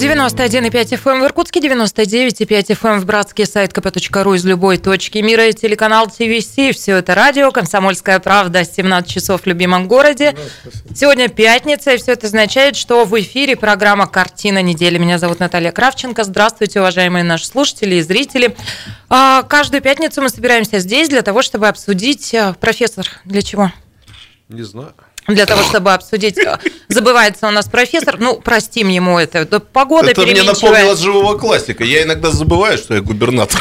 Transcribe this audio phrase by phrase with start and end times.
[0.00, 5.18] 91,5 FM эм в Иркутске, 99,5 FM эм в Братске, сайт kp.ru из любой точки
[5.18, 6.56] мира и телеканал ТВС.
[6.74, 10.34] Все это радио, «Комсомольская правда», 17 часов в любимом городе.
[10.94, 14.96] Сегодня пятница, и все это означает, что в эфире программа «Картина недели».
[14.96, 16.24] Меня зовут Наталья Кравченко.
[16.24, 18.56] Здравствуйте, уважаемые наши слушатели и зрители.
[19.10, 22.34] А, каждую пятницу мы собираемся здесь для того, чтобы обсудить...
[22.34, 23.70] А, профессор, для чего?
[24.48, 24.94] Не знаю
[25.26, 26.38] для того, чтобы обсудить.
[26.88, 28.18] Забывается у нас профессор.
[28.18, 29.46] Ну, простим ему это.
[29.60, 31.84] Погода Это мне напомнило живого классика.
[31.84, 33.60] Я иногда забываю, что я губернатор.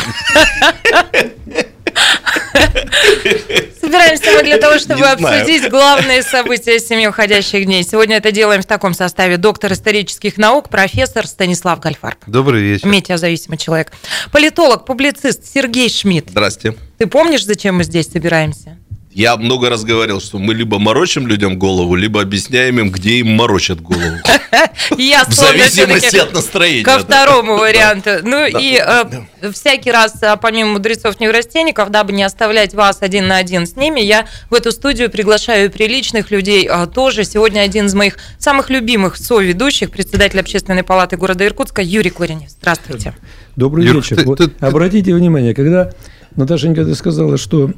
[3.79, 7.83] Собираемся мы для того, чтобы обсудить главные события семи уходящих дней.
[7.83, 9.37] Сегодня это делаем в таком составе.
[9.37, 12.19] Доктор исторических наук, профессор Станислав Гальфарб.
[12.27, 12.87] Добрый вечер.
[12.87, 13.91] Метеозависимый человек.
[14.31, 16.29] Политолог, публицист Сергей Шмидт.
[16.29, 16.75] Здрасте.
[16.97, 18.77] Ты помнишь, зачем мы здесь собираемся?
[19.19, 23.27] Я много раз говорил, что мы либо морочим людям голову, либо объясняем им, где им
[23.31, 24.15] морочат голову.
[24.97, 26.85] Я В зависимости от настроения.
[26.85, 28.11] Ко второму варианту.
[28.23, 33.67] Ну и э, всякий раз, а, помимо мудрецов-неврастенников, дабы не оставлять вас один на один
[33.67, 37.25] с ними, я в эту студию приглашаю приличных людей а, тоже.
[37.25, 42.51] Сегодня один из моих самых любимых соведущих, председатель общественной палаты города Иркутска Юрий Коренев.
[42.51, 43.13] Здравствуйте.
[43.57, 44.25] Добрый вечер.
[44.61, 45.91] Обратите внимание, когда
[46.37, 47.71] Наташенька, ты сказала, что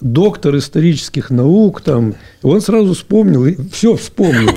[0.00, 4.50] доктор исторических наук, там, он сразу вспомнил, все вспомнил.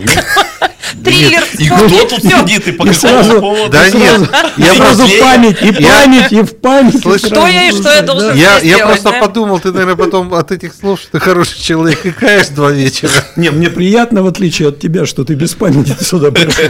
[1.03, 3.69] Триллер И кто тут сидит и по какому поводу?
[3.71, 6.99] Да нет, я сразу память, и память, и в память.
[6.99, 10.73] Что я и что я должен Я Я просто подумал, ты, наверное, потом от этих
[10.73, 13.11] слов, что ты хороший человек, и каешь два вечера.
[13.35, 16.63] Не, мне приятно, в отличие от тебя, что ты без памяти сюда пришел.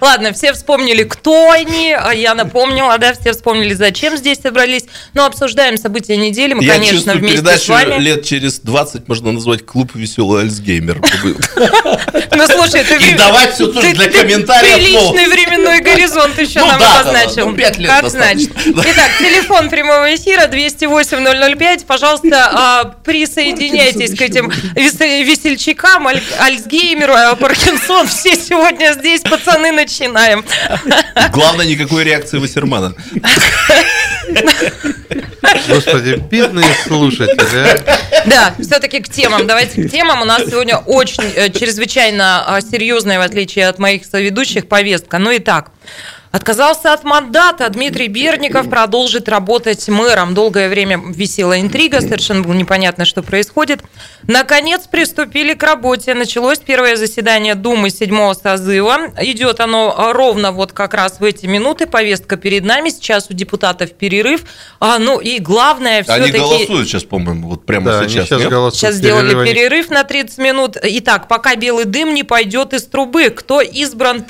[0.00, 4.84] Ладно, все вспомнили, кто они, а я напомнила, да, все вспомнили, зачем здесь собрались.
[5.14, 8.00] Но обсуждаем события недели, мы, конечно, вместе с вами.
[8.00, 11.00] лет через 20 можно назвать клуб «Веселый Альцгеймер».
[12.34, 14.74] Ну, слушай, ты и давать все тоже для комментариев.
[14.74, 17.48] Приличный временной горизонт еще ну, нам обозначил.
[17.48, 18.50] Ну, 5 лет как значит.
[18.66, 21.86] Итак, телефон прямого эфира 208-005.
[21.86, 26.08] Пожалуйста, а, присоединяйтесь к этим весельчакам,
[26.38, 28.08] Альцгеймеру, а, Паркинсон.
[28.08, 30.44] Все сегодня здесь, пацаны, начинаем.
[31.32, 32.94] Главное, никакой реакции Вассермана.
[35.68, 37.82] Господи, бедные слушатели.
[37.86, 38.26] А?
[38.26, 39.46] Да, все-таки к темам.
[39.46, 40.22] Давайте к темам.
[40.22, 42.60] У нас сегодня очень э, чрезвычайно а,
[42.92, 45.18] серьезная, в отличие от моих соведущих, повестка.
[45.18, 45.70] Ну и так.
[46.32, 47.68] Отказался от мандата.
[47.68, 50.32] Дмитрий Берников продолжит работать мэром.
[50.32, 53.80] Долгое время висела интрига, совершенно было непонятно, что происходит.
[54.26, 56.14] Наконец приступили к работе.
[56.14, 59.12] Началось первое заседание Думы седьмого созыва.
[59.20, 61.86] Идет оно ровно вот как раз в эти минуты.
[61.86, 62.88] Повестка перед нами.
[62.88, 64.44] Сейчас у депутатов перерыв.
[64.80, 66.30] А, ну и главное все-таки...
[66.30, 68.28] Они голосуют сейчас, по-моему, вот прямо да, сейчас.
[68.28, 70.78] Сейчас, голосуют, сейчас сделали перерыв на 30 минут.
[70.82, 73.28] Итак, пока белый дым не пойдет из трубы.
[73.28, 74.24] Кто избран,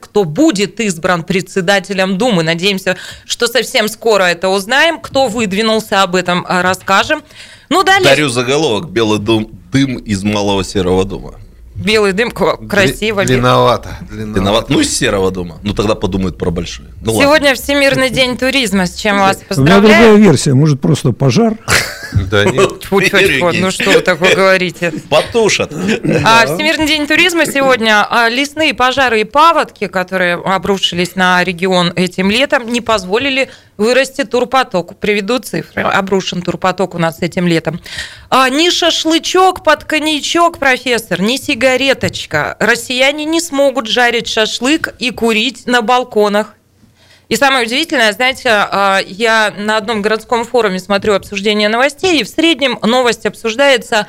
[0.00, 2.42] кто будет избран председателем председателем Думы.
[2.42, 5.00] Надеемся, что совсем скоро это узнаем.
[5.00, 7.22] Кто выдвинулся, об этом а, расскажем.
[7.70, 8.04] Ну, далее...
[8.04, 11.34] Дарю заголовок «Белый дым, дым из малого серого дома».
[11.74, 13.24] Белый дым, красиво.
[13.24, 13.96] Длинновато.
[14.10, 14.72] Длинновато.
[14.72, 15.58] Ну, из серого дома.
[15.62, 16.86] Ну, тогда подумают про большой.
[17.02, 17.54] Ну, Сегодня ладно.
[17.54, 19.80] Всемирный день туризма, с чем вас поздравляю.
[19.80, 21.54] У меня другая версия, может, просто пожар?
[22.12, 22.80] Да нет.
[22.80, 24.92] Тьфу, тьфу, тьфу, ну что вы такое говорите?
[25.08, 25.72] Потушат.
[25.72, 28.06] А, Всемирный день туризма сегодня.
[28.08, 34.98] А, лесные пожары и паводки, которые обрушились на регион этим летом, не позволили вырасти турпоток.
[34.98, 35.82] Приведу цифры.
[35.82, 37.80] Обрушен турпоток у нас этим летом.
[38.28, 42.56] А, ни шашлычок под коньячок, профессор, ни сигареточка.
[42.58, 46.54] Россияне не смогут жарить шашлык и курить на балконах.
[47.28, 52.28] И самое удивительное, знаете, а, я на одном городском форуме смотрю обсуждение новостей, и в
[52.28, 54.06] среднем новость обсуждается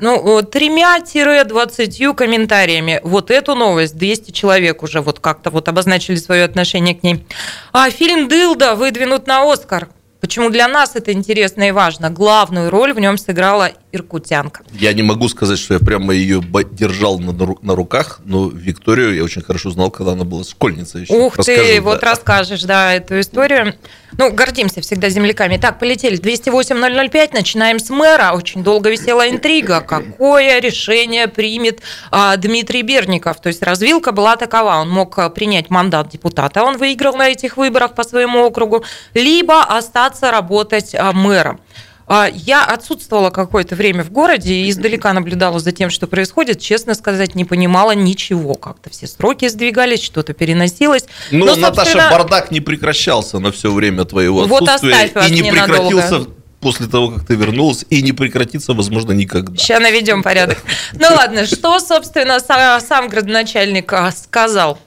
[0.00, 3.00] ну, тремя-двадцатью комментариями.
[3.04, 7.26] Вот эту новость 200 человек уже вот как-то вот обозначили свое отношение к ней.
[7.72, 9.88] А фильм «Дылда» выдвинут на «Оскар».
[10.20, 12.08] Почему для нас это интересно и важно?
[12.08, 14.62] Главную роль в нем сыграла иркутянка.
[14.72, 16.42] Я не могу сказать, что я прямо ее
[16.72, 21.02] держал на, на руках, но Викторию я очень хорошо знал, когда она была школьницей.
[21.02, 21.14] Еще.
[21.14, 21.82] Ух Расскажу, ты, да.
[21.82, 23.74] вот расскажешь, да, эту историю.
[24.18, 25.56] Ну, гордимся всегда земляками.
[25.56, 26.18] Так, полетели.
[26.18, 28.32] 208-005, начинаем с мэра.
[28.34, 29.80] Очень долго висела интрига.
[29.80, 31.80] Какое решение примет
[32.10, 33.40] а, Дмитрий Берников?
[33.40, 34.80] То есть развилка была такова.
[34.80, 38.84] Он мог а, принять мандат депутата, он выиграл на этих выборах по своему округу,
[39.14, 41.60] либо остаться работать а, мэром.
[42.06, 46.60] А, я отсутствовала какое-то время в городе и издалека наблюдала за тем, что происходит.
[46.60, 48.54] Честно сказать, не понимала ничего.
[48.54, 51.06] Как-то все сроки сдвигались, что-то переносилось.
[51.30, 51.70] Ну, Но, собственно...
[51.70, 55.10] Наташа, бардак не прекращался на все время твоего отсутствия.
[55.14, 56.26] Вот и не прекратился
[56.60, 59.56] после того, как ты вернулась, и не прекратится, возможно, никогда.
[59.56, 60.58] Сейчас наведем порядок.
[60.94, 64.78] Ну ладно, что, собственно, сам градоначальник а, сказал?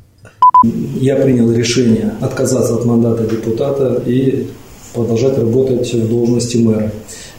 [0.63, 4.47] Я принял решение отказаться от мандата депутата и
[4.95, 6.91] продолжать работать в должности мэра.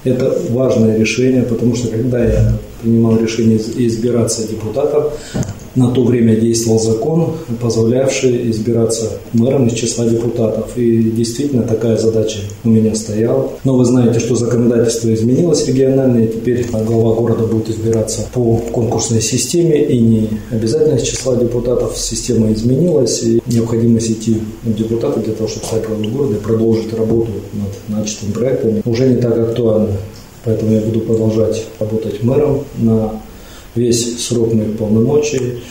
[0.05, 5.05] Это важное решение, потому что когда я принимал решение избираться депутатом,
[5.77, 10.77] на то время действовал закон, позволявший избираться мэром из числа депутатов.
[10.77, 13.51] И действительно такая задача у меня стояла.
[13.65, 19.85] Но вы знаете, что законодательство изменилось региональное, теперь глава города будет избираться по конкурсной системе,
[19.85, 21.97] и не обязательно из числа депутатов.
[21.97, 26.93] Система изменилась, и необходимость идти в депутаты для того, чтобы стать главой города и продолжить
[26.95, 29.97] работу над начатым проектом уже не так актуальна.
[30.45, 33.21] Поэтому я буду продолжать работать мэром на
[33.77, 35.63] весь срок моих полномочий,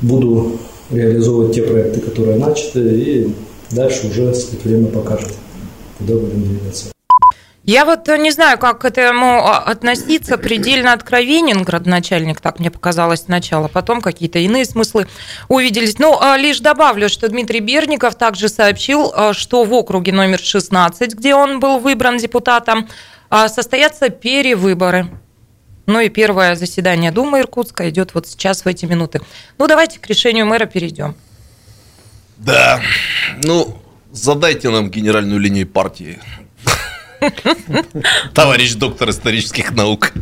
[0.00, 0.58] буду
[0.90, 3.34] реализовывать те проекты, которые начаты, и
[3.70, 4.32] дальше уже
[4.64, 5.32] время покажет,
[5.98, 6.90] куда будем двигаться.
[7.64, 10.38] Я вот не знаю, как к этому относиться.
[10.38, 15.06] Предельно откровенен градоначальник, так мне показалось сначала, потом какие-то иные смыслы
[15.48, 15.98] увиделись.
[15.98, 21.14] Ну, а лишь добавлю, что Дмитрий Берников также сообщил, а, что в округе номер 16,
[21.14, 22.88] где он был выбран депутатом,
[23.28, 25.08] а, состоятся перевыборы.
[25.90, 29.20] Ну и первое заседание Думы Иркутска идет вот сейчас в эти минуты.
[29.58, 31.16] Ну давайте к решению мэра перейдем.
[32.36, 32.80] Да,
[33.42, 33.76] ну
[34.12, 36.20] задайте нам генеральную линию партии.
[38.34, 40.12] Товарищ доктор исторических наук.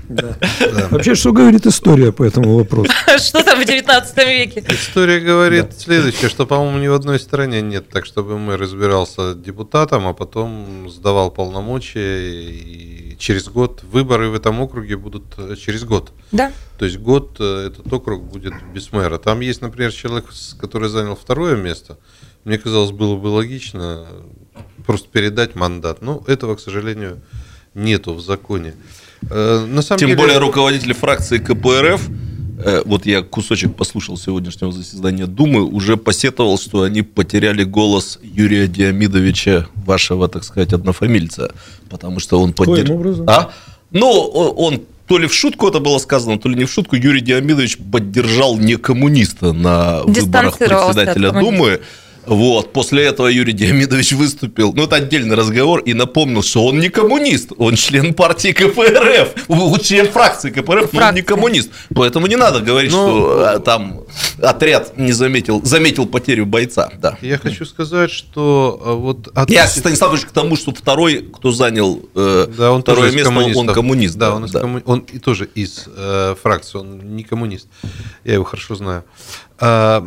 [0.91, 2.93] Вообще, что говорит история по этому вопросу?
[3.19, 4.65] Что там в 19 веке?
[4.69, 10.07] История говорит следующее, что, по-моему, ни в одной стране нет так, чтобы мэр разбирался депутатом,
[10.07, 16.13] а потом сдавал полномочия и через год выборы в этом округе будут э, через год.
[16.33, 16.53] Да.
[16.79, 19.19] То есть год э, этот округ будет без мэра.
[19.19, 20.27] Там есть, например, человек,
[20.61, 21.99] который занял второе место.
[22.45, 24.07] Мне казалось, было бы логично
[24.89, 26.01] просто передать мандат.
[26.01, 27.21] Но этого, к сожалению,
[27.75, 28.73] нету в законе.
[29.31, 30.19] Э, на самом Тем деле...
[30.19, 32.09] более руководитель фракции КПРФ
[32.87, 39.69] вот я кусочек послушал сегодняшнего заседания Думы, уже посетовал, что они потеряли голос Юрия Диамидовича,
[39.77, 41.53] вашего, так сказать, однофамильца
[41.89, 43.25] потому что он поддержал...
[43.29, 43.51] А?
[43.91, 47.23] Ну, он то ли в шутку это было сказано, то ли не в шутку, Юрий
[47.23, 51.81] Диамидович поддержал не коммуниста на выборах председателя Думы.
[52.29, 52.73] Вот.
[52.73, 57.53] После этого Юрий Диамидович выступил, ну это отдельный разговор, и напомнил, что он не коммунист,
[57.57, 61.71] он член партии КПРФ, член фракции КПРФ, но он не коммунист.
[61.95, 63.09] Поэтому не надо говорить, но...
[63.09, 64.01] Ну, что а, там
[64.43, 66.91] отряд не заметил, заметил потерю бойца.
[67.01, 67.17] Да.
[67.23, 69.29] Я хочу сказать, что а, вот...
[69.35, 69.51] От...
[69.51, 74.17] Я, Станислав к тому, что второй, кто занял э, да, он второе место, он коммунист.
[74.17, 74.61] Да, он, да.
[74.61, 74.83] Комму...
[74.85, 77.69] он и тоже из э, фракции, он не коммунист.
[78.25, 79.05] Я его хорошо знаю.
[79.61, 80.07] А,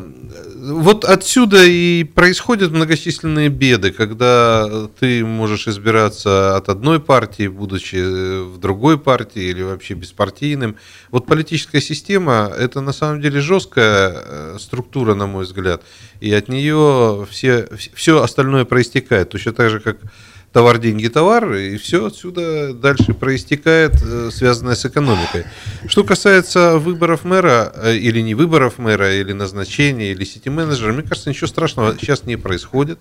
[0.62, 8.58] вот отсюда и происходят многочисленные беды, когда ты можешь избираться от одной партии, будучи в
[8.60, 10.78] другой партии или вообще беспартийным.
[11.10, 15.84] Вот политическая система– это на самом деле жесткая э, структура, на мой взгляд,
[16.22, 19.32] и от нее все, все остальное проистекает.
[19.32, 19.98] Точно так же, как
[20.54, 25.46] товар, деньги, товар, и все отсюда дальше проистекает, э, связанное с экономикой.
[25.88, 31.30] Что касается выборов мэра, э, или не выборов мэра, или назначения, или сити-менеджера, мне кажется,
[31.30, 33.00] ничего страшного сейчас не происходит.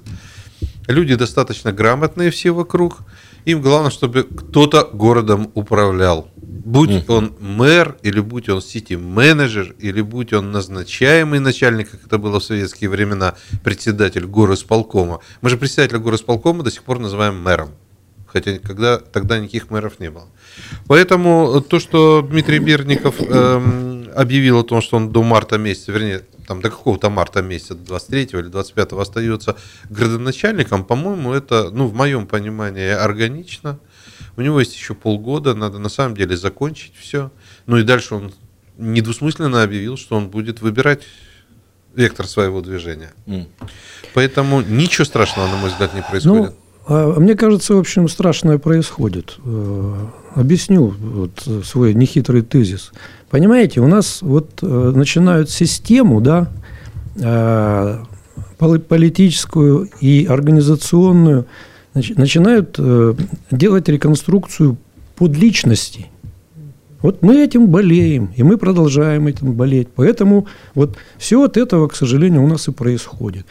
[0.86, 2.98] Люди достаточно грамотные все вокруг.
[3.44, 6.28] Им главное, чтобы кто-то городом управлял.
[6.64, 12.38] Будь он мэр, или будь он сити-менеджер, или будь он назначаемый начальник, как это было
[12.38, 15.20] в советские времена, председатель горосполкома.
[15.40, 17.70] Мы же председателя горосполкома до сих пор называем мэром.
[18.26, 20.28] Хотя когда, тогда никаких мэров не было.
[20.86, 26.22] Поэтому то, что Дмитрий Берников эм, объявил о том, что он до марта месяца, вернее,
[26.46, 29.56] там до какого-то марта месяца, 23 или 25 остается
[29.88, 33.78] градоначальником, по-моему, это, ну, в моем понимании, органично.
[34.40, 37.30] У него есть еще полгода, надо на самом деле закончить все.
[37.66, 38.32] Ну и дальше он
[38.78, 41.02] недвусмысленно объявил, что он будет выбирать
[41.94, 43.12] вектор своего движения.
[43.26, 43.44] Mm.
[44.14, 46.54] Поэтому ничего страшного, на мой взгляд, не происходит.
[46.86, 49.36] Ну, а мне кажется, в общем, страшное происходит.
[49.44, 52.92] Э, объясню вот свой нехитрый тезис.
[53.28, 56.50] Понимаете, у нас вот э, начинают систему, да,
[57.16, 58.04] э,
[58.88, 61.44] политическую и организационную,
[61.94, 63.14] начинают э,
[63.50, 64.76] делать реконструкцию
[65.16, 66.06] под личности.
[67.02, 69.88] Вот мы этим болеем, и мы продолжаем этим болеть.
[69.96, 73.46] Поэтому вот все от этого, к сожалению, у нас и происходит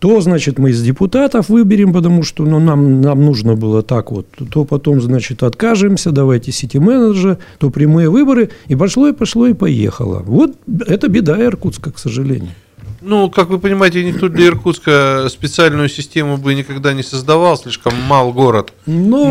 [0.00, 4.26] то, значит, мы из депутатов выберем, потому что ну, нам, нам нужно было так вот,
[4.50, 10.22] то потом, значит, откажемся, давайте сити-менеджера, то прямые выборы, и пошло, и пошло, и поехало.
[10.26, 12.52] Вот это беда Иркутска, к сожалению.
[13.00, 18.32] Ну, как вы понимаете, никто для Иркутска специальную систему бы никогда не создавал, слишком мал
[18.32, 18.72] город.
[18.86, 19.30] Ну,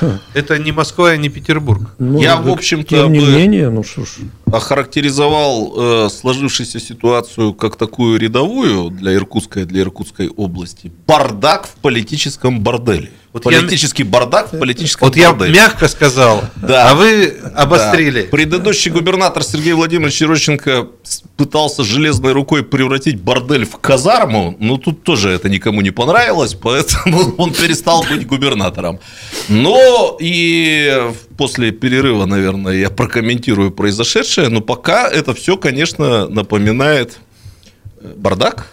[0.00, 1.94] ну это не Москва и не Петербург.
[1.98, 4.08] Ну, Я, в общем-то, тем не менее, ну что ж.
[4.52, 10.92] охарактеризовал э, сложившуюся ситуацию как такую рядовую для Иркутска и для Иркутской области.
[11.06, 13.10] Бардак в политическом борделе.
[13.36, 14.08] Вот Политический я...
[14.08, 15.54] бардак в политическом Вот борделе.
[15.54, 16.88] я мягко сказал, да.
[16.90, 18.22] а вы обострили.
[18.22, 18.28] Да.
[18.28, 20.86] Предыдущий губернатор Сергей Владимирович Ерощенко
[21.36, 27.34] пытался железной рукой превратить бордель в казарму, но тут тоже это никому не понравилось, поэтому
[27.36, 29.00] он перестал быть губернатором.
[29.50, 37.18] Но и после перерыва, наверное, я прокомментирую произошедшее, но пока это все, конечно, напоминает
[38.00, 38.68] бардак,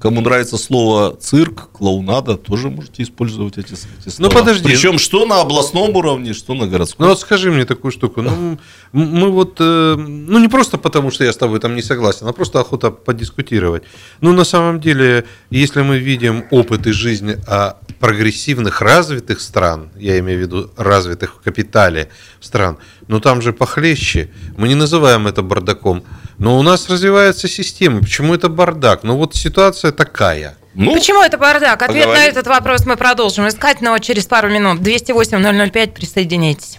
[0.00, 4.30] Кому нравится слово цирк, клоунада, тоже можете использовать эти, эти слова.
[4.30, 4.64] Ну подожди.
[4.64, 7.04] Причем что на областном уровне, что на городском.
[7.04, 8.22] Ну вот скажи мне такую штуку.
[8.22, 8.58] Ну,
[8.92, 12.32] мы вот, э, ну не просто потому, что я с тобой там не согласен, а
[12.32, 13.82] просто охота подискутировать.
[14.20, 20.20] Ну на самом деле, если мы видим опыт из жизни о прогрессивных развитых стран, я
[20.20, 22.08] имею в виду развитых в капитале
[22.40, 22.78] стран,
[23.08, 24.30] ну там же похлеще.
[24.56, 26.04] Мы не называем это бардаком.
[26.38, 28.00] Но у нас развивается система.
[28.00, 29.02] Почему это бардак?
[29.02, 30.56] Ну вот ситуация такая.
[30.74, 31.82] Ну, Почему это бардак?
[31.82, 32.24] Ответ поговорим.
[32.24, 34.80] на этот вопрос мы продолжим искать, но через пару минут.
[34.80, 36.78] 208-005, присоединяйтесь.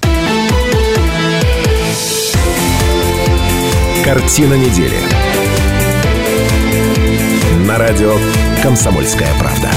[4.06, 4.96] Картина недели.
[7.68, 8.18] На радио
[8.64, 9.70] «Комсомольская правда».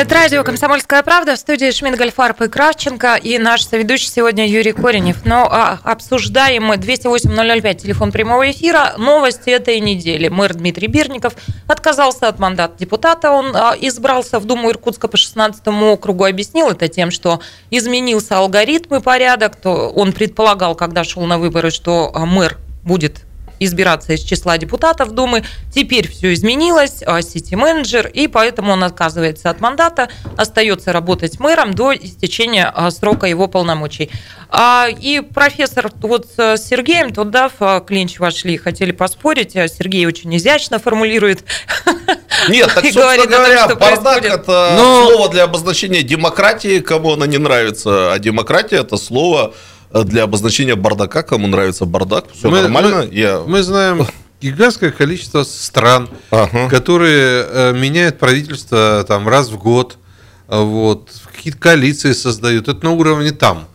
[0.00, 4.70] Это радио «Комсомольская правда» в студии Шмидт, Гольфарб и Кравченко и наш соведущий сегодня Юрий
[4.70, 5.24] Коренев.
[5.24, 10.28] Но а, обсуждаем мы 208-005, телефон прямого эфира, новости этой недели.
[10.28, 11.34] Мэр Дмитрий Бирников
[11.66, 13.32] отказался от мандата депутата.
[13.32, 17.40] Он а, избрался в Думу Иркутска по 16 округу, объяснил это тем, что
[17.72, 19.56] изменился алгоритм и порядок.
[19.56, 23.24] То он предполагал, когда шел на выборы, что а, мэр будет
[23.58, 25.44] избираться из числа депутатов Думы.
[25.72, 31.94] Теперь все изменилось, а, сити-менеджер, и поэтому он отказывается от мандата, остается работать мэром до
[31.94, 34.10] истечения а, срока его полномочий.
[34.50, 40.78] А, и профессор вот с Сергеем туда в клинч вошли, хотели поспорить, Сергей очень изящно
[40.78, 41.44] формулирует.
[42.48, 45.08] Нет, так, собственно говоря, том, бардак– это Но...
[45.10, 49.54] слово для обозначения демократии, кому она не нравится, а демократия– это слово
[49.92, 53.06] для обозначения бардака, кому нравится бардак, все мы, нормально.
[53.06, 53.40] Мы, Я...
[53.46, 54.06] мы знаем
[54.40, 56.68] гигантское количество стран, ага.
[56.68, 59.98] которые э, меняют правительство там раз в год,
[60.46, 62.68] вот, какие-то коалиции создают.
[62.68, 63.66] Это на уровне там.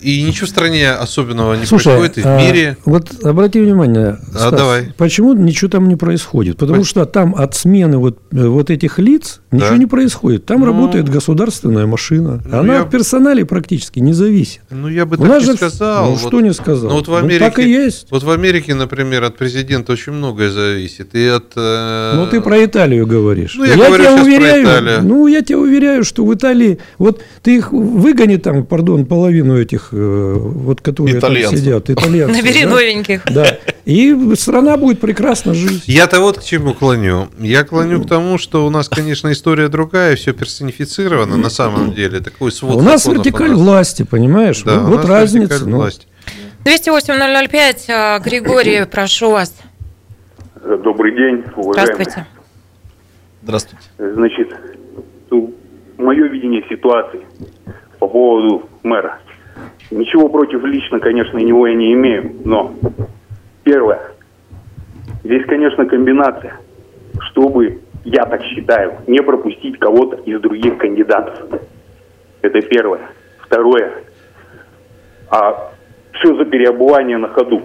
[0.00, 2.76] И ничего в стране особенного не Слушай, происходит, и в а, мире.
[2.84, 4.92] Вот обрати внимание, Стас, а, давай.
[4.96, 6.56] почему ничего там не происходит?
[6.56, 9.76] Потому что там от смены вот, э, вот этих лиц ничего да.
[9.76, 10.46] не происходит.
[10.46, 12.42] Там ну, работает государственная машина.
[12.44, 12.82] Ну, Она я...
[12.82, 14.62] от персонале практически не зависит.
[14.70, 16.04] Ну, я бы У так не сказал.
[16.06, 16.90] Ну, вот, что не сказал?
[16.90, 18.06] Ну, вот в Америке, ну, так и есть.
[18.10, 21.14] Вот в Америке, например, от президента очень многое зависит.
[21.14, 22.12] И от, э...
[22.16, 23.54] Ну, ты про Италию говоришь.
[23.56, 25.02] Ну, я, я говорю тебя уверяю, про Италию.
[25.02, 29.89] Ну, я тебя уверяю, что в Италии, вот ты их выгони там, пардон, половину этих
[29.92, 31.50] вот которые итальянцы.
[31.50, 32.36] там сидят, итальянцы.
[32.36, 32.70] Набери да?
[32.70, 33.22] новеньких.
[33.24, 33.58] Да.
[33.84, 35.84] И страна будет прекрасно жить.
[35.86, 37.28] Я-то вот к чему клоню.
[37.38, 42.20] Я клоню к тому, что у нас, конечно, история другая, все персонифицировано на самом деле.
[42.20, 44.62] Такой свод у нас вертикаль власти, понимаешь?
[44.62, 45.66] Да, вот разница.
[45.66, 45.86] Ну.
[46.64, 49.54] 208-005, а, Григорий, прошу вас.
[50.62, 52.04] Добрый день, уважаемые.
[52.04, 52.26] Здравствуйте.
[53.42, 53.84] Здравствуйте.
[53.98, 54.48] Значит,
[56.00, 57.20] мое видение ситуации
[57.98, 59.20] по поводу мэра.
[59.90, 62.72] Ничего против лично, конечно, него я не имею, но
[63.64, 64.12] первое,
[65.24, 66.60] здесь, конечно, комбинация,
[67.30, 71.60] чтобы, я так считаю, не пропустить кого-то из других кандидатов.
[72.40, 73.00] Это первое.
[73.40, 74.04] Второе,
[75.28, 75.72] а
[76.12, 77.62] все за переобувание на ходу.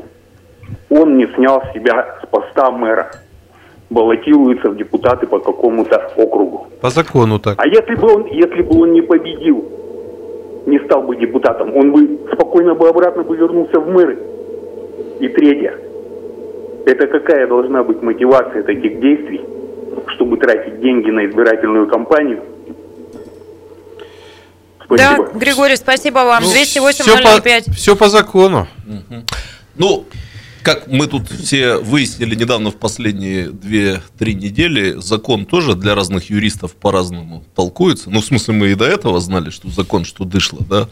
[0.90, 3.12] Он не снял себя с поста мэра
[3.90, 6.68] баллотируется в депутаты по какому-то округу.
[6.82, 7.56] По закону так.
[7.58, 9.64] А если бы он, если бы он не победил,
[10.66, 14.18] не стал бы депутатом, он бы спокойно бы обратно бы вернулся в мэры.
[15.20, 15.80] И третье,
[16.86, 19.42] это какая должна быть мотивация таких действий,
[20.16, 22.44] чтобы тратить деньги на избирательную кампанию?
[24.84, 25.30] Спасибо.
[25.32, 26.44] Да, Григорий, спасибо вам.
[26.44, 28.68] Ну, 208 все, по, все по закону.
[28.88, 29.24] Угу.
[29.78, 30.06] Ну,
[30.66, 36.74] как мы тут все выяснили недавно в последние 2-3 недели, закон тоже для разных юристов
[36.74, 38.10] по-разному толкуется.
[38.10, 40.90] Ну, в смысле, мы и до этого знали, что закон, что дышло, да.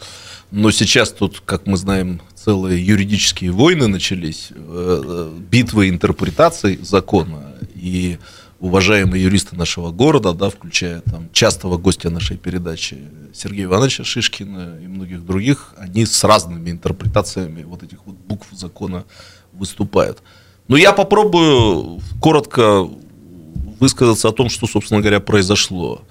[0.52, 7.56] Но сейчас тут, как мы знаем, целые юридические войны начались, э, битвы интерпретаций закона.
[7.74, 8.18] И
[8.60, 12.98] уважаемые юристы нашего города, да, включая там частого гостя нашей передачи
[13.34, 19.04] Сергея Ивановича Шишкина и многих других, они с разными интерпретациями вот этих вот букв закона
[19.58, 20.22] выступают.
[20.68, 22.88] Ну, я попробую коротко
[23.80, 26.02] высказаться о том, что, собственно говоря, произошло.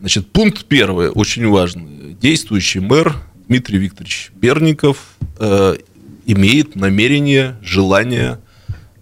[0.00, 2.14] Значит, пункт первый, очень важный.
[2.20, 3.16] Действующий мэр
[3.46, 5.76] Дмитрий Викторович Берников э,
[6.26, 8.38] имеет намерение, желание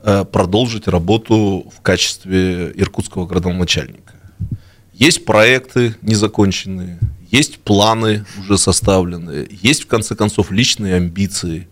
[0.02, 4.14] э, продолжить работу в качестве иркутского градоначальника.
[4.92, 6.98] Есть проекты незаконченные,
[7.30, 11.68] есть планы уже составленные, есть, в конце концов, личные амбиции,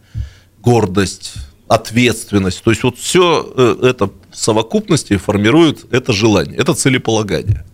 [0.61, 1.35] гордость,
[1.69, 2.63] ответственность.
[2.63, 7.65] То есть вот все э, это в совокупности формирует это желание, это целеполагание.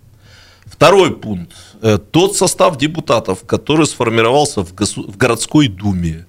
[0.66, 1.52] Второй пункт.
[1.82, 6.26] Э, тот состав депутатов, который сформировался в, госу- в городской думе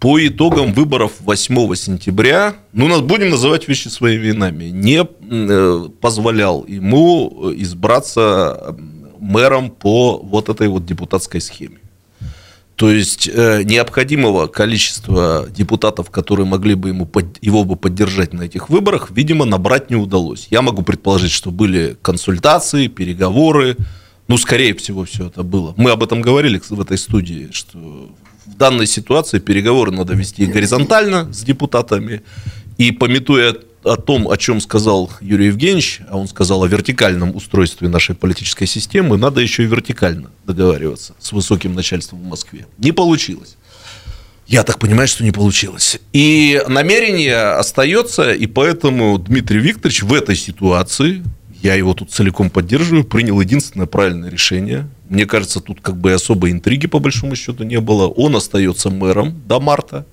[0.00, 6.66] по итогам выборов 8 сентября, ну, нас будем называть вещи своими именами, не э, позволял
[6.66, 8.76] ему избраться
[9.18, 11.78] мэром по вот этой вот депутатской схеме.
[12.76, 18.68] То есть э, необходимого количества депутатов, которые могли бы ему, его бы поддержать на этих
[18.68, 20.46] выборах, видимо, набрать не удалось.
[20.50, 23.78] Я могу предположить, что были консультации, переговоры.
[24.28, 25.72] Ну, скорее всего, все это было.
[25.78, 27.78] Мы об этом говорили в этой студии, что
[28.44, 32.20] в данной ситуации переговоры надо вести горизонтально с депутатами.
[32.76, 33.56] И пометуя
[33.86, 38.66] о том, о чем сказал Юрий Евгеньевич, а он сказал о вертикальном устройстве нашей политической
[38.66, 42.66] системы, надо еще и вертикально договариваться с высоким начальством в Москве.
[42.78, 43.56] Не получилось.
[44.46, 45.98] Я так понимаю, что не получилось.
[46.12, 51.24] И намерение остается, и поэтому Дмитрий Викторович в этой ситуации,
[51.62, 54.88] я его тут целиком поддерживаю, принял единственное правильное решение.
[55.08, 58.06] Мне кажется, тут как бы особой интриги по большому счету не было.
[58.06, 60.06] Он остается мэром до марта.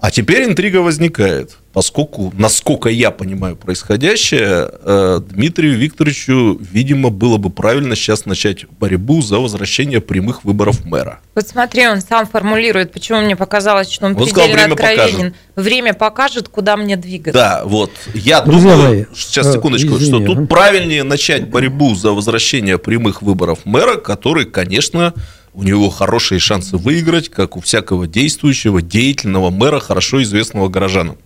[0.00, 7.50] А теперь интрига возникает, поскольку, насколько я понимаю происходящее, э, Дмитрию Викторовичу, видимо, было бы
[7.50, 11.20] правильно сейчас начать борьбу за возвращение прямых выборов мэра.
[11.34, 15.12] Вот смотри, он сам формулирует, почему мне показалось, что он, он предельно сказал, время откровенен.
[15.12, 15.34] Покажет.
[15.56, 17.38] Время покажет, куда мне двигаться.
[17.38, 17.92] Да, вот.
[18.14, 22.78] Я Друзья думаю, мои, сейчас э, секундочку, извини, что тут правильнее начать борьбу за возвращение
[22.78, 25.12] прямых выборов мэра, который, конечно,
[25.54, 31.18] у него хорошие шансы выиграть, как у всякого действующего, деятельного мэра, хорошо известного горожанам.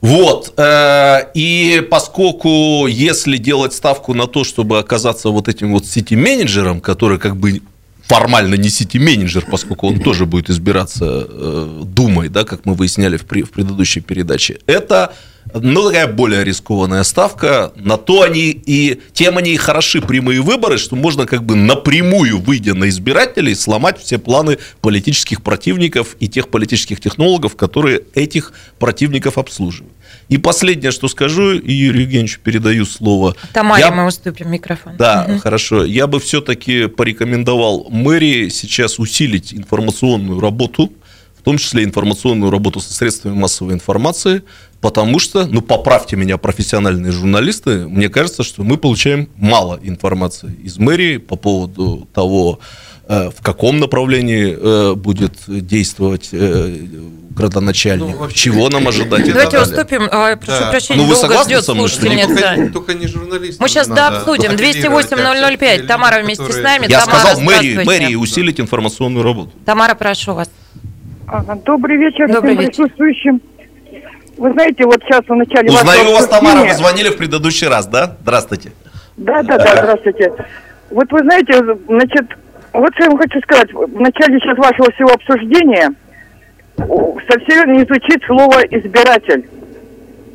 [0.00, 0.54] Вот.
[0.56, 7.18] Э, и поскольку если делать ставку на то, чтобы оказаться вот этим вот сити-менеджером, который
[7.18, 7.62] как бы
[8.06, 13.22] формально не сити-менеджер, поскольку он тоже будет избираться э, Думой, да, как мы выясняли в,
[13.24, 15.14] в предыдущей передаче, это
[15.54, 17.72] ну, такая более рискованная ставка.
[17.76, 22.40] На то они и тем они и хороши прямые выборы, что можно как бы напрямую,
[22.40, 29.38] выйдя на избирателей, сломать все планы политических противников и тех политических технологов, которые этих противников
[29.38, 29.92] обслуживают.
[30.28, 33.36] И последнее, что скажу, и Юрию Евгеньевичу передаю слово.
[33.52, 33.90] Тамаре я...
[33.92, 34.96] мы уступим микрофон.
[34.96, 35.38] Да, угу.
[35.38, 35.84] хорошо.
[35.84, 40.92] Я бы все-таки порекомендовал мэрии сейчас усилить информационную работу,
[41.46, 44.42] том числе информационную работу со средствами массовой информации,
[44.80, 50.76] потому что, ну, поправьте меня, профессиональные журналисты, мне кажется, что мы получаем мало информации из
[50.78, 52.58] мэрии по поводу того,
[53.06, 56.84] э, в каком направлении э, будет действовать э,
[57.30, 59.32] градоначальник, ну, вообще, чего нам ожидать.
[59.32, 60.70] Давайте уступим, а, прошу да.
[60.72, 62.56] прощения, ну, вы долго ждет слушательница.
[62.56, 63.62] Только, только не журналисты.
[63.62, 64.50] Мы сейчас да, обсудим.
[64.50, 66.60] 208-005, Тамара вместе которые...
[66.60, 66.90] с нами.
[66.90, 69.52] Я Тамара, сказал мэрии, мэрии усилить информационную работу.
[69.64, 70.48] Тамара, прошу вас.
[71.64, 72.68] Добрый вечер Добрый всем вечер.
[72.68, 73.40] присутствующим.
[74.36, 78.16] Вы знаете, вот сейчас в начале Узнаю вас, Тамара, вы звонили в предыдущий раз, да?
[78.20, 78.72] Здравствовайте.
[79.16, 80.32] Да, да, да, здравствуйте.
[80.90, 81.54] Вот вы знаете,
[81.88, 82.26] значит,
[82.72, 83.72] вот что я вам хочу сказать.
[83.72, 85.90] В начале сейчас вашего всего обсуждения
[86.76, 89.48] совсем не звучит слово «избиратель».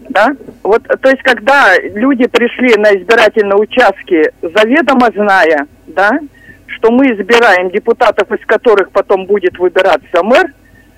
[0.10, 0.32] Да?
[0.64, 6.12] Вот, то есть, когда люди пришли на избирательные участки, заведомо зная, да,
[6.66, 10.52] что мы избираем депутатов, из которых потом будет выбираться мэр,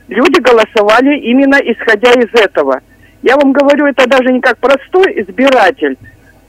[0.07, 2.81] люди голосовали именно исходя из этого–
[3.23, 5.97] я вам говорю, это даже не как простой избиратель,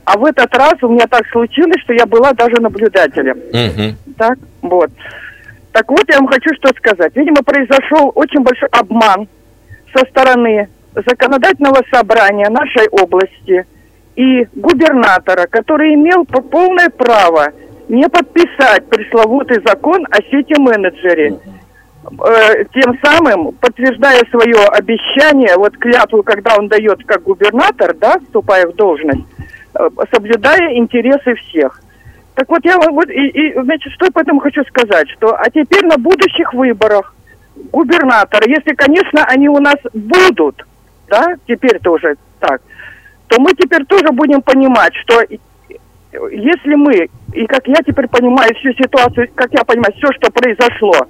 [0.03, 3.37] а в этот раз у меня так случилось, что я была даже наблюдателем.
[3.37, 4.13] Угу.
[4.17, 4.91] Так, вот.
[5.71, 7.15] Так вот, я вам хочу что сказать.
[7.15, 9.27] Видимо, произошел очень большой обман
[9.95, 13.65] со стороны законодательного собрания нашей области
[14.17, 17.53] и губернатора, который имел полное право
[17.87, 21.29] не подписать пресловутый закон о сети-менеджере.
[21.29, 21.54] Э,
[22.73, 28.75] тем самым, подтверждая свое обещание, вот клятву, когда он дает как губернатор, да, вступая в
[28.75, 29.25] должность,
[29.73, 31.81] э, соблюдая интересы всех.
[32.35, 35.85] Так вот, я вот, и, и, значит, что я поэтому хочу сказать, что, а теперь
[35.85, 37.15] на будущих выборах
[37.71, 40.65] губернатор, если, конечно, они у нас будут,
[41.07, 42.61] да, теперь тоже так,
[43.27, 45.21] то мы теперь тоже будем понимать, что
[46.31, 51.07] если мы, и как я теперь понимаю всю ситуацию, как я понимаю, все, что произошло,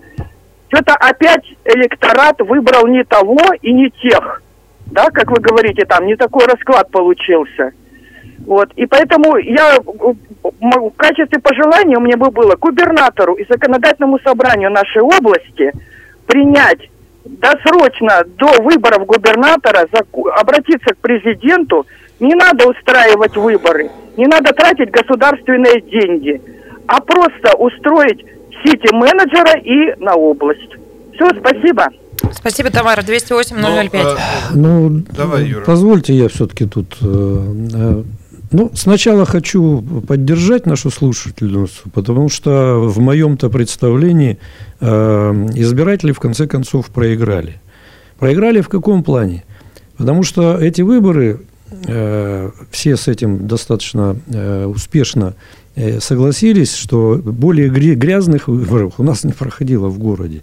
[0.68, 4.42] что-то опять электорат выбрал не того и не тех.
[4.88, 7.72] да, как вы говорите, там не такой расклад получился.
[8.46, 8.72] Вот.
[8.76, 15.02] И поэтому я в качестве пожелания у меня бы было губернатору и законодательному собранию нашей
[15.02, 15.72] области
[16.28, 16.90] принять
[17.26, 19.88] досрочно до выборов губернатора
[20.40, 21.86] обратиться к президенту.
[22.20, 26.42] Не надо устраивать выборы, не надо тратить государственные деньги,
[26.88, 28.26] а просто устроить
[28.66, 30.76] сити менеджера и на область.
[31.14, 31.88] Все, спасибо.
[32.32, 33.02] Спасибо, Тамара.
[33.02, 34.20] 208-005.
[34.54, 35.64] Ну, ну, давай, Юра.
[35.66, 36.98] Позвольте я все-таки тут...
[37.02, 38.04] Э, э,
[38.52, 44.38] ну, сначала хочу поддержать нашу слушательницу, потому что в моем-то представлении
[44.80, 44.88] э,
[45.56, 47.60] избиратели в конце концов проиграли.
[48.20, 49.44] Проиграли в каком плане?
[49.98, 51.42] Потому что эти выборы,
[51.88, 55.65] э, все с этим достаточно э, успешно э,
[56.00, 60.42] согласились, что более грязных выборов у нас не проходило в городе.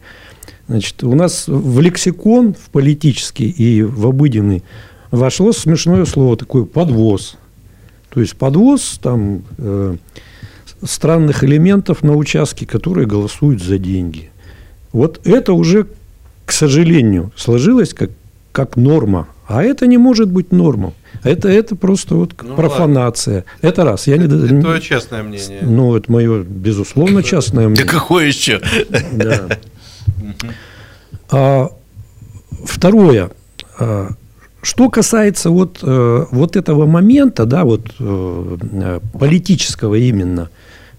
[0.69, 4.63] Значит, у нас в лексикон, в политический и в обыденный
[5.11, 7.37] вошло смешное слово такое «подвоз».
[8.11, 9.97] То есть подвоз там э,
[10.85, 14.31] странных элементов на участке, которые голосуют за деньги.
[14.93, 15.87] Вот это уже,
[16.45, 18.11] к сожалению, сложилось как,
[18.53, 19.29] как норма.
[19.49, 20.93] А это не может быть нормой.
[21.25, 23.35] Это, это просто вот ну, профанация.
[23.35, 23.69] Ладно.
[23.69, 24.07] Это раз.
[24.07, 25.61] Я это, не, это твое частное мнение.
[25.63, 27.85] Ну, это мое, безусловно, частное мнение.
[27.85, 28.61] Да какое еще?
[29.13, 29.49] Да.
[31.31, 31.71] А,
[32.65, 33.31] второе.
[33.79, 34.11] А,
[34.63, 40.51] что касается вот, э, вот этого момента, да, вот э, политического именно,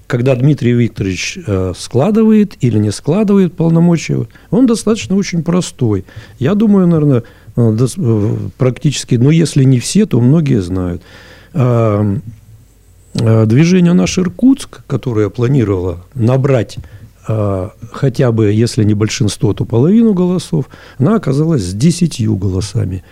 [0.05, 6.03] когда Дмитрий Викторович э, складывает или не складывает полномочия, он достаточно очень простой.
[6.39, 7.23] Я думаю, наверное,
[7.55, 11.01] практически, ну, если не все, то многие знают.
[11.53, 12.17] А,
[13.13, 16.77] движение «Наш Иркутск», которое планировало набрать
[17.25, 23.03] хотя бы, если не большинство, то половину голосов, она оказалась с десятью голосами.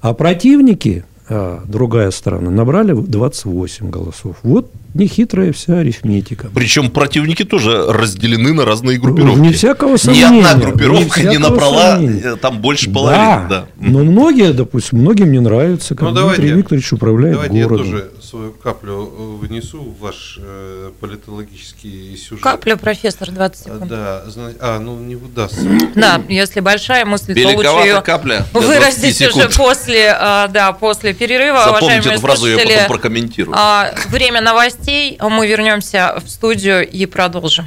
[0.00, 4.36] А противники, а, другая сторона, набрали 28 голосов.
[4.42, 6.50] Вот нехитрая вся арифметика.
[6.54, 9.38] Причем противники тоже разделены на разные группировки.
[9.38, 10.30] Не всякого сомнения.
[10.30, 12.22] Ни одна группировка не, не набрала сомнения.
[12.24, 13.16] Э, там больше половины.
[13.16, 13.66] Да, да.
[13.76, 17.86] но многие, допустим, многим не нравится, как ну, давайте, Дмитрий Викторович управляет давайте городом.
[17.86, 22.42] я тоже свою каплю э, вынесу в ваш э, политологический сюжет.
[22.42, 23.88] Капля, профессор, 20 секунд.
[23.88, 24.24] Да,
[24.60, 25.60] а, ну не удастся.
[25.94, 31.64] Да, если большая мысль, то лучше ее капля выразить уже после, а, да, после перерыва.
[31.64, 33.56] Запомните эту фразу, я потом прокомментирую.
[33.56, 35.18] А, время новостей новостей.
[35.20, 37.66] Мы вернемся в студию и продолжим.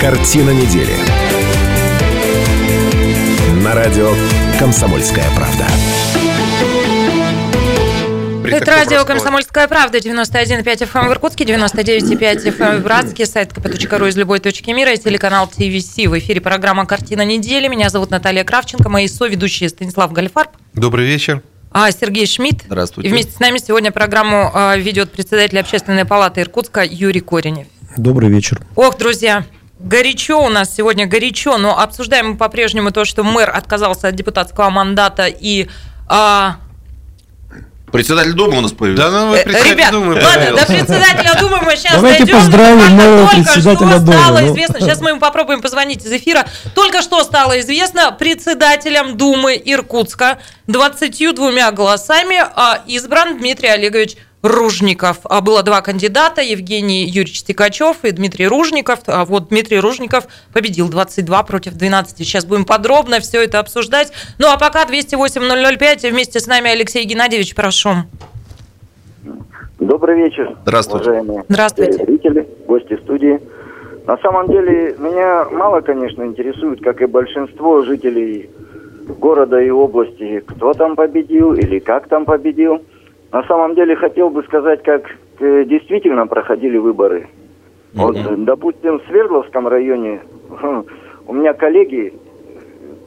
[0.00, 0.94] Картина недели.
[3.64, 4.12] На радио
[4.58, 5.66] «Комсомольская правда».
[8.50, 13.52] Это радио «Комсомольская правда», 91,5 FM эм в Иркутске, 99,5 FM эм в Братске, сайт
[13.52, 15.96] kp.ru из любой точки мира и телеканал ТВС.
[15.96, 17.68] В эфире программа «Картина недели».
[17.68, 20.50] Меня зовут Наталья Кравченко, мои соведущие Станислав Гальфарб.
[20.72, 21.42] Добрый вечер.
[21.70, 22.64] А, Сергей Шмидт.
[22.66, 23.08] Здравствуйте.
[23.08, 27.66] И вместе с нами сегодня программу а, ведет председатель общественной палаты Иркутска Юрий Коренев.
[27.96, 28.60] Добрый вечер.
[28.74, 29.44] Ох, друзья,
[29.78, 34.70] горячо у нас сегодня, горячо, но обсуждаем мы по-прежнему то, что мэр отказался от депутатского
[34.70, 35.68] мандата и
[36.06, 36.56] а,
[37.92, 39.10] Председатель Думы у нас появился.
[39.10, 42.36] Да, ну, председатель Ребят, Думы ладно, до председателя Думы мы сейчас Давайте дойдем.
[42.36, 44.12] поздравим нового председателя что Думы.
[44.18, 44.52] стало ну.
[44.52, 46.46] известно, сейчас мы ему попробуем позвонить из эфира.
[46.74, 55.18] Только что стало известно, председателем Думы Иркутска 22 голосами а, избран Дмитрий Олегович Ружников.
[55.24, 59.00] А было два кандидата, Евгений Юрьевич Тикачев и Дмитрий Ружников.
[59.06, 62.18] А вот Дмитрий Ружников победил 22 против 12.
[62.18, 64.12] Сейчас будем подробно все это обсуждать.
[64.38, 67.90] Ну а пока 208-005 вместе с нами Алексей Геннадьевич, прошу.
[69.80, 70.56] Добрый вечер.
[70.62, 71.10] Здравствуйте.
[71.10, 72.04] Уважаемые Здравствуйте.
[72.04, 73.40] зрители, гости студии.
[74.06, 78.50] На самом деле меня мало, конечно, интересует, как и большинство жителей
[79.20, 82.82] города и области, кто там победил или как там победил.
[83.32, 85.02] На самом деле хотел бы сказать, как
[85.40, 87.28] э, действительно проходили выборы.
[87.94, 88.00] Mm-hmm.
[88.00, 90.20] Вот, допустим, в Свердловском районе
[91.26, 92.14] у меня коллеги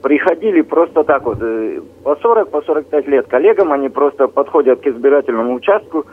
[0.01, 4.87] приходили просто так вот, э, по 40, по 45 лет коллегам, они просто подходят к
[4.87, 6.05] избирательному участку,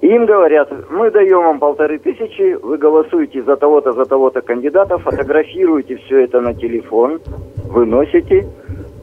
[0.00, 4.98] и им говорят, мы даем вам полторы тысячи, вы голосуете за того-то, за того-то кандидата,
[4.98, 7.20] фотографируете все это на телефон,
[7.64, 8.46] выносите,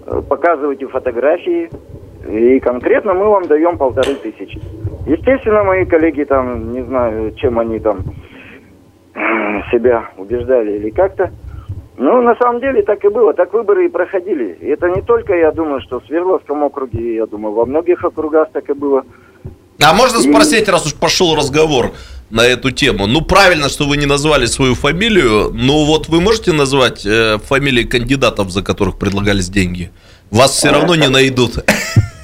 [0.06, 1.70] э, показываете фотографии,
[2.28, 4.60] и конкретно мы вам даем полторы тысячи.
[5.06, 8.00] Естественно, мои коллеги там, не знаю, чем они там
[9.72, 11.32] себя убеждали или как-то.
[11.98, 14.58] Ну, на самом деле так и было, так выборы и проходили.
[14.60, 18.50] И это не только, я думаю, что в Свердловском округе, я думаю, во многих округах
[18.52, 19.04] так и было.
[19.82, 21.92] А можно спросить, раз уж пошел разговор,
[22.30, 23.08] на эту тему.
[23.08, 25.52] Ну, правильно, что вы не назвали свою фамилию.
[25.54, 29.92] Ну, вот вы можете назвать э, фамилии кандидатов, за которых предлагались деньги?
[30.32, 31.64] Вас все равно не найдут.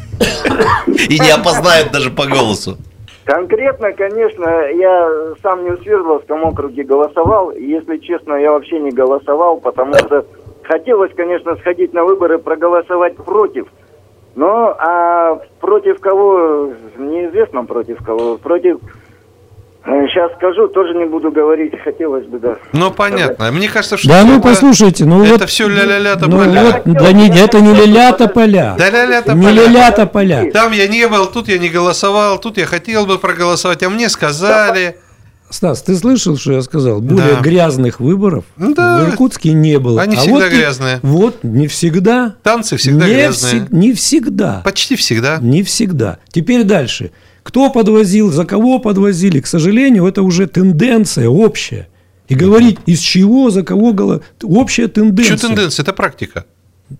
[1.09, 2.77] И не опознают даже по голосу.
[3.23, 5.09] Конкретно, конечно, я
[5.41, 7.51] сам не в Свердловском округе голосовал.
[7.51, 10.25] Если честно, я вообще не голосовал, потому что
[10.63, 13.67] хотелось, конечно, сходить на выборы, проголосовать против.
[14.35, 18.37] Но а против кого, неизвестно против кого.
[18.37, 18.79] Против
[19.83, 22.57] Сейчас скажу, тоже не буду говорить, хотелось бы, да.
[22.71, 23.51] Ну, понятно.
[23.51, 24.07] Мне кажется, что...
[24.07, 25.49] Да, ну, это, послушайте, ну это вот...
[25.49, 26.63] все ля-ля-ля Ну поля.
[26.63, 28.75] вот, да не, это не ля-ля поля.
[28.77, 29.67] Да ля-ля Не поля.
[29.67, 30.51] ля-ля поля.
[30.51, 34.07] Там я не был, тут я не голосовал, тут я хотел бы проголосовать, а мне
[34.09, 34.97] сказали...
[35.49, 37.01] Стас, ты слышал, что я сказал?
[37.01, 37.41] Более Да.
[37.41, 38.99] грязных выборов Да.
[38.99, 40.01] в Иркутске не было.
[40.01, 40.99] Они А всегда вот и- грязные.
[41.01, 42.35] Вот, не всегда.
[42.43, 43.63] Танцы всегда не, грязные.
[43.63, 44.61] всег- не всегда.
[44.63, 45.39] Почти всегда.
[45.41, 46.19] Не всегда.
[46.29, 47.11] Теперь дальше.
[47.43, 51.87] Кто подвозил, за кого подвозили, к сожалению, это уже тенденция общая.
[52.27, 54.21] И говорить, из чего, за кого голо...
[54.41, 55.37] Общая тенденция.
[55.37, 55.83] Что тенденция?
[55.83, 56.45] Это практика.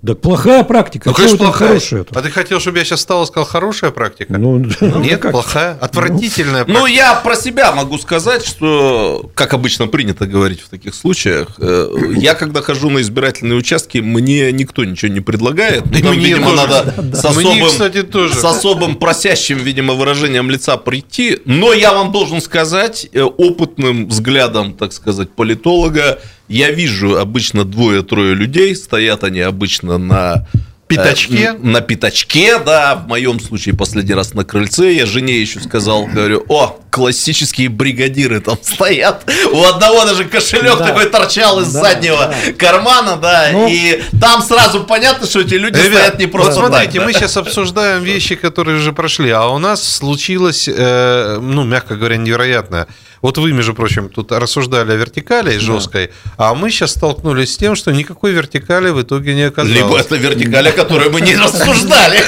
[0.02, 1.10] Да плохая практика.
[1.10, 1.68] Ну, конечно, плохая.
[1.70, 4.38] хорошая А ты хотел, чтобы я сейчас встал и сказал, хорошая практика?
[4.38, 4.58] Ну,
[5.00, 5.32] Нет, как?
[5.32, 6.94] плохая, отвратительная Ну, практика.
[6.96, 12.34] я про себя могу сказать, что, как обычно принято говорить в таких случаях, э, я,
[12.36, 15.84] когда хожу на избирательные участки, мне никто ничего не предлагает.
[15.98, 16.56] И Нам, мне видимо, тоже.
[16.58, 17.32] надо Да, с да.
[17.32, 18.34] Мне, особым, кстати, тоже.
[18.36, 21.40] с особым просящим, видимо, выражением лица прийти.
[21.46, 26.20] Но я вам должен сказать, э, опытным взглядом, так сказать, политолога,
[26.52, 30.46] я вижу обычно двое-трое людей, стоят они обычно на
[30.88, 31.38] Пятачке?
[31.38, 34.92] Э, на пятачке, да, в моем случае последний раз на крыльце.
[34.92, 39.24] Я жене еще сказал, говорю, о, классические бригадиры там стоят.
[39.54, 40.88] У одного даже кошелек Да.
[40.88, 42.52] такой торчал из Да, заднего да.
[42.58, 43.70] кармана, да, Ну.
[43.70, 47.06] и там сразу понятно, что эти люди Ребят, стоят не просто вот смотрите, так, да.
[47.06, 52.18] мы сейчас обсуждаем вещи, которые уже прошли, а у нас случилось, э, ну, мягко говоря,
[52.18, 52.88] невероятное.
[53.22, 57.76] Вот вы, между прочим, тут рассуждали о вертикали жесткой, а мы сейчас столкнулись с тем,
[57.76, 59.78] что никакой вертикали в итоге не оказалось.
[59.78, 62.20] Либо это вертикаль, о которой мы не рассуждали.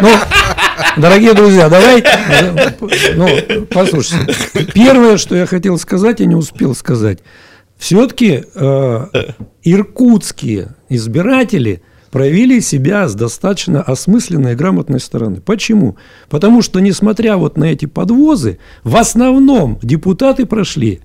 [0.00, 0.10] Ну,
[0.96, 2.72] дорогие друзья, давай, э,
[3.14, 4.34] ну, послушайте.
[4.74, 7.20] Первое, что я хотел сказать, и не успел сказать.
[7.78, 8.44] Все-таки
[9.62, 15.40] иркутские избиратели проявили себя с достаточно осмысленной и грамотной стороны.
[15.40, 15.96] Почему?
[16.28, 21.00] Потому что, несмотря вот на эти подвозы, в основном депутаты прошли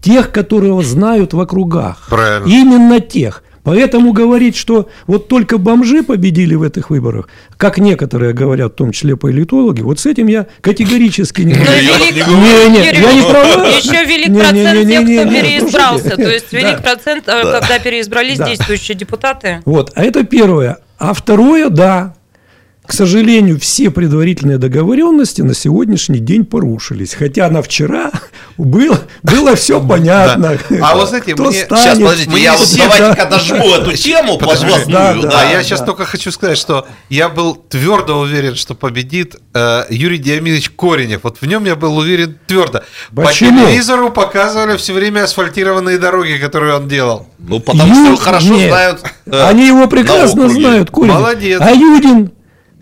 [0.00, 2.06] тех, которые знают в округах.
[2.10, 2.46] Правильно.
[2.46, 3.42] Именно тех.
[3.64, 8.92] Поэтому говорить, что вот только бомжи победили в этих выборах, как некоторые говорят, в том
[8.92, 11.72] числе политологи, вот с этим я категорически не говорю.
[12.68, 13.66] не я не права.
[13.66, 16.16] Еще велик процент тех, кто переизбрался.
[16.16, 19.62] То есть велик процент, э, когда переизбрались действующие депутаты.
[19.64, 20.78] Вот, а это первое.
[20.98, 22.14] А второе, да,
[22.86, 27.14] к сожалению, все предварительные договоренности на сегодняшний день порушились.
[27.14, 28.12] Хотя на вчера
[28.56, 30.58] было, было все понятно.
[30.70, 30.88] Да.
[30.90, 33.92] А вот знаете, Кто мне- станет, Сейчас, подождите, мы я вот все, давайте-ка дожму эту
[33.96, 34.86] тему подвозную.
[34.86, 35.40] Да, да.
[35.40, 40.18] а я сейчас только хочу сказать, что я был твердо уверен, что победит э, Юрий
[40.18, 41.20] Диамидович Коренев.
[41.24, 42.82] Вот в нем я был уверен твердо.
[43.14, 43.60] Почему?
[43.62, 47.26] По телевизору показывали все время асфальтированные дороги, которые он делал.
[47.38, 48.68] Ну, потому что его хорошо нет.
[48.70, 49.00] знают.
[49.26, 51.14] э, Они его прекрасно знают, Коренев.
[51.16, 51.60] Молодец.
[51.60, 52.30] А Юдин?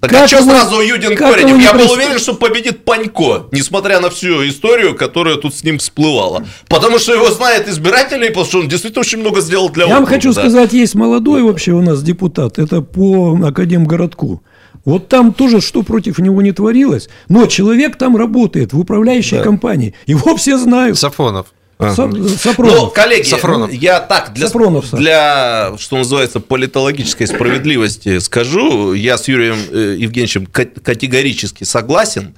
[0.03, 1.63] Так как а что его- сразу Юдин Коренев?
[1.63, 6.45] Я был уверен, что победит Панько, несмотря на всю историю, которая тут с ним всплывала.
[6.69, 10.07] Потому что его знают избиратели, потому что он действительно очень много сделал для Я вам
[10.07, 10.41] хочу да.
[10.41, 14.43] сказать, есть молодой вообще у нас депутат, это по Академгородку.
[14.85, 19.95] Вот там тоже что против него не творилось, но человек там работает в управляющей компании.
[20.07, 20.99] Его все знают.
[20.99, 21.47] Сафонов.
[21.91, 22.93] Са- Ну, Сапронов.
[22.93, 23.71] коллеги, Сафронов.
[23.71, 29.97] ну, я так, для, Сафронов, для, что называется, политологической справедливости скажу, я с Юрием э,
[29.99, 32.35] Евгеньевичем ка- категорически согласен.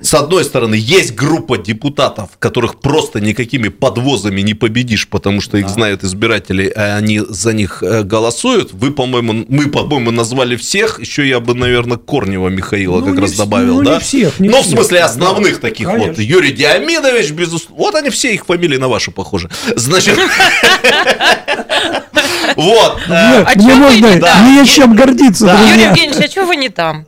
[0.00, 5.68] С одной стороны, есть группа депутатов, которых просто никакими подвозами не победишь, потому что их
[5.68, 8.72] знают избиратели, а они за них э, голосуют.
[8.72, 11.00] Вы, по-моему, мы, по-моему, назвали всех.
[11.00, 14.00] Еще я бы, наверное, Корнева Михаила Ну, как не раз добавил, ну, не да?
[14.00, 15.04] всех, не ну, в всех, смысле, да.
[15.06, 16.00] основных таких вот.
[16.00, 16.22] Конечно.
[16.22, 17.76] Юрий Диамидович, безусловно.
[17.84, 19.50] Вот они все, их фамилии на ваши похожи.
[19.76, 20.18] Значит,
[22.56, 22.98] вот.
[23.08, 24.40] э, а мне вы можно не- да.
[24.48, 25.60] не чем гордиться, Да.
[25.70, 25.82] Юрий.
[25.84, 27.06] Евгеньевич, а что вы не там?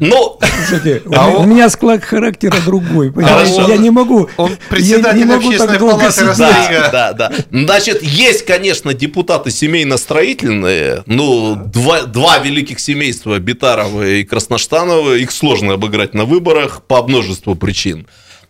[0.00, 3.12] Ну, Слушайте, А у, он- у меня склад характера другой.
[3.12, 3.52] понимаете?
[3.54, 3.70] Хорошо.
[3.72, 4.28] Я не могу.
[4.36, 6.28] Он я председатель не могу общественной так долго палаты сидеть.
[6.28, 6.88] Рострига.
[6.92, 7.32] да, да, да.
[7.50, 11.02] Значит, есть, конечно, депутаты семейно-строительные.
[11.06, 17.54] Ну, два, два великих семейства, Битаровы и Красноштановы, их сложно обыграть на выборах по множеству
[17.54, 18.06] причин.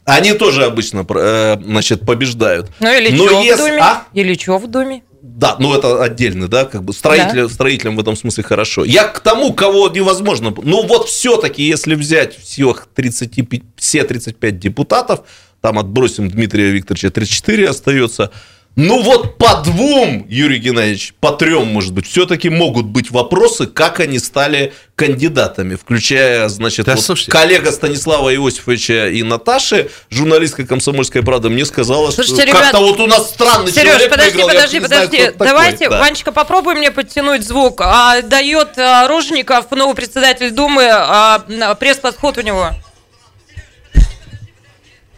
[0.07, 2.71] Они тоже обычно, э, значит, побеждают.
[2.81, 3.79] Ну или Но что в если- доме?
[3.81, 4.03] а?
[4.13, 5.03] Или что в доме?
[5.37, 8.85] Да, ну это отдельно, да, как бы строителям, строителям в этом смысле хорошо.
[8.85, 10.55] Я к тому, кого невозможно.
[10.63, 15.23] Ну вот все-таки, если взять всех 35, все 35 депутатов,
[15.61, 18.31] там отбросим Дмитрия Викторовича, 34 остается.
[18.77, 24.01] Ну вот по двум, Юрий Геннадьевич, по трем, может быть, все-таки могут быть вопросы, как
[24.01, 31.51] они стали кандидатами, включая, значит, да, вот коллега Станислава Иосифовича и Наташи, журналистка «Комсомольская правда»,
[31.51, 35.17] мне сказала, Слушайте, что как-то вот у нас странный Сереж, человек подожди, выиграл, подожди, подожди,
[35.19, 36.01] знаю, давайте, такой, да.
[36.01, 37.81] Ванечка, попробуй мне подтянуть звук.
[37.81, 41.39] А, дает а, Ружников, новый председатель Думы, а,
[41.79, 42.71] пресс-подход у него.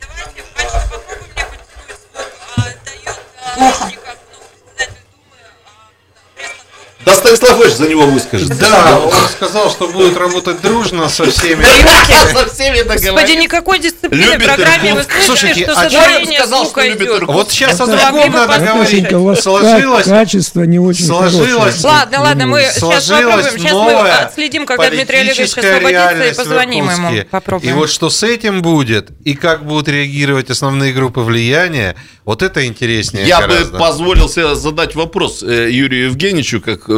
[0.00, 1.05] Давайте, Ванечка,
[3.56, 3.90] плохо.
[7.26, 8.56] Станислав Ильич за него выскажет.
[8.58, 11.64] Да, он сказал, что будет работать дружно со всеми.
[12.32, 14.94] Со всеми Господи, никакой дисциплины в программе.
[14.94, 17.22] Вы слышите, что а сотворение звука идет.
[17.26, 19.08] Вот сейчас о другом надо говорить.
[19.40, 20.06] Сложилось.
[20.06, 21.82] Качество не очень Сложилось.
[21.82, 23.58] Ладно, ладно, мы сейчас попробуем.
[23.58, 27.24] Сейчас мы отследим, когда Дмитрий Олегович освободится и позвоним ему.
[27.30, 27.70] Попробуем.
[27.70, 32.66] И вот что с этим будет, и как будут реагировать основные группы влияния, вот это
[32.66, 33.26] интереснее.
[33.26, 36.92] Я бы позволил себе задать вопрос э, Юрию Евгеньевичу, как Э,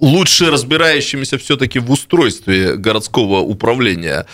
[0.00, 4.26] лучше разбирающимися все-таки в устройстве городского управления.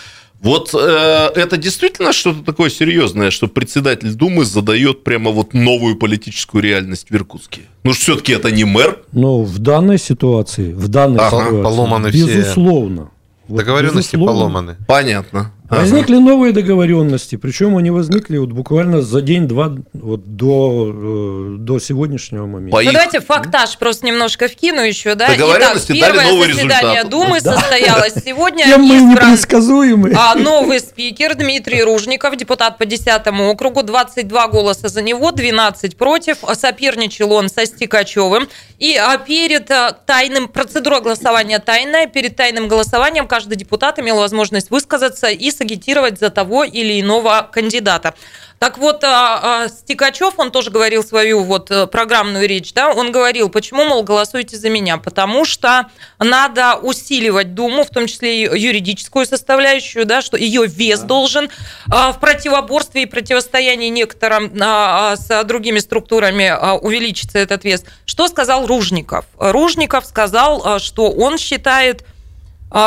[0.42, 6.62] Вот э, это действительно что-то такое серьезное, что председатель Думы задает прямо вот новую политическую
[6.62, 7.62] реальность в Иркутске.
[7.85, 8.98] Ну, все-таки это не мэр.
[9.12, 13.02] Ну, в данной ситуации, в данной ага, ситуации, поломаны безусловно.
[13.02, 13.11] Все
[13.48, 14.40] вот, Договоренности безусловно.
[14.40, 14.76] поломаны.
[14.87, 15.52] Понятно.
[15.68, 22.46] Возникли новые договоренности, причем они возникли вот буквально за день-два вот до, э, до сегодняшнего
[22.46, 22.81] момента.
[22.81, 25.29] Ну, давайте фактаж просто немножко вкину еще, да?
[25.29, 27.09] Договоренности Итак, первое дали заседание результат.
[27.11, 27.57] Думы да.
[27.57, 28.64] состоялось сегодня.
[28.64, 30.12] Тем мы непредсказуемы.
[30.16, 36.38] А новый спикер Дмитрий Ружников, депутат по 10 округу, 22 голоса за него, 12 против.
[36.55, 38.48] Соперничал он со Стикачевым.
[38.79, 44.70] И а, перед а, тайным, процедура голосования тайная, перед тайным голосованием каждый депутат имел возможность
[44.70, 48.14] высказаться и сагитировать за того или иного кандидата.
[48.58, 53.12] Так вот, а, а, Стикачев, он тоже говорил свою вот э, программную речь, да, он
[53.12, 58.58] говорил, почему, мол, голосуйте за меня, потому что надо усиливать Думу, в том числе и
[58.58, 61.50] юридическую составляющую, да, что ее вес должен
[61.90, 67.84] а, в противоборстве и противостоянии некоторым с другими структурами увеличиться этот вес.
[68.06, 69.26] Что сказал Ружников?
[69.38, 72.04] Ружников сказал, что он считает,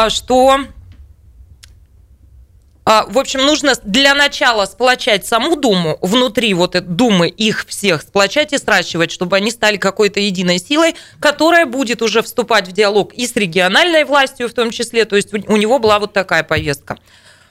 [0.10, 0.60] что
[3.08, 8.52] в общем, нужно для начала сплочать саму Думу, внутри вот этой Думы их всех сплочать
[8.52, 13.28] и сращивать, чтобы они стали какой-то единой силой, которая будет уже вступать в диалог и
[13.28, 15.06] с региональной властью в том числе.
[15.06, 16.97] То есть у него была вот такая повестка.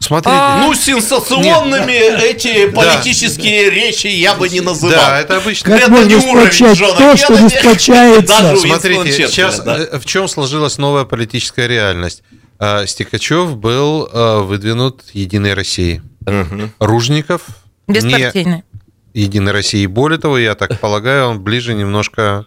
[0.00, 0.36] Смотрите.
[0.36, 0.58] А...
[0.58, 2.22] Ну, сенсационными Нет.
[2.22, 3.76] эти политические да.
[3.76, 4.96] речи я бы не называл.
[4.96, 5.72] Да, это обычно.
[5.72, 8.56] Как это можно сплочать то, что не сплочается?
[8.56, 9.76] Смотрите, сейчас да?
[9.78, 12.22] Э, в чем сложилась новая политическая реальность?
[12.58, 16.02] А, Стекачев был а, выдвинут Единой Россией.
[16.26, 16.70] Угу.
[16.80, 17.42] Ружников
[17.86, 18.64] Беспартийный.
[19.14, 19.86] не Единой России.
[19.86, 22.46] Более того, я так полагаю, он ближе немножко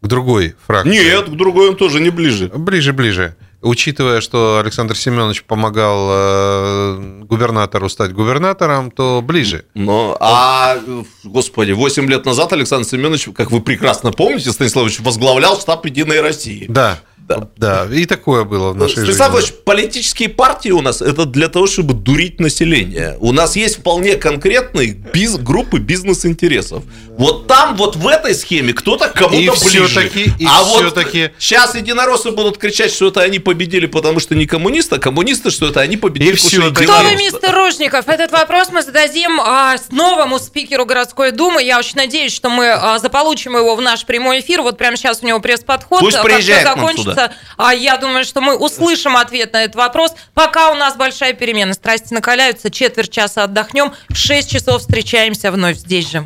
[0.00, 0.90] к другой фракции.
[0.90, 2.50] Нет, к другой он тоже не ближе.
[2.54, 3.36] Ближе, ближе.
[3.62, 9.64] Учитывая, что Александр Семенович помогал э, губернатору стать губернатором, то ближе.
[9.74, 10.78] Но, а,
[11.24, 16.66] господи, 8 лет назад Александр Семенович, как вы прекрасно помните, Станиславович, возглавлял штаб Единой России.
[16.68, 17.00] Да.
[17.26, 17.48] Да.
[17.56, 19.56] да, и такое было в нашей Станислав жизни.
[19.64, 23.16] политические партии у нас это для того, чтобы дурить население.
[23.20, 26.84] У нас есть вполне конкретные биз, группы бизнес-интересов.
[27.18, 30.10] Вот там, вот в этой схеме кто-то кому-то ближе.
[30.38, 31.30] И а вот таки...
[31.38, 35.66] сейчас единороссы будут кричать, что это они победили, потому что не коммунисты, а коммунисты, что
[35.66, 36.32] это они победили.
[36.32, 38.08] И все Кто вы, мистер Ружников?
[38.08, 41.62] Этот вопрос мы зададим а, новому спикеру городской думы.
[41.62, 44.60] Я очень надеюсь, что мы а, заполучим его в наш прямой эфир.
[44.62, 46.00] Вот прямо сейчас у него пресс-подход.
[46.00, 47.32] Пусть приезжает как закончится, да.
[47.56, 50.12] А я думаю, что мы услышим ответ на этот вопрос.
[50.34, 51.74] Пока у нас большая перемена.
[51.74, 52.70] Страсти накаляются.
[52.70, 53.92] Четверть часа отдохнем.
[54.08, 56.24] В 6 часов встречаемся вновь здесь же.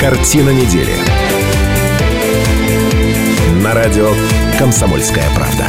[0.00, 0.94] Картина недели.
[3.62, 4.12] На радио
[4.58, 5.66] «Комсомольская правда».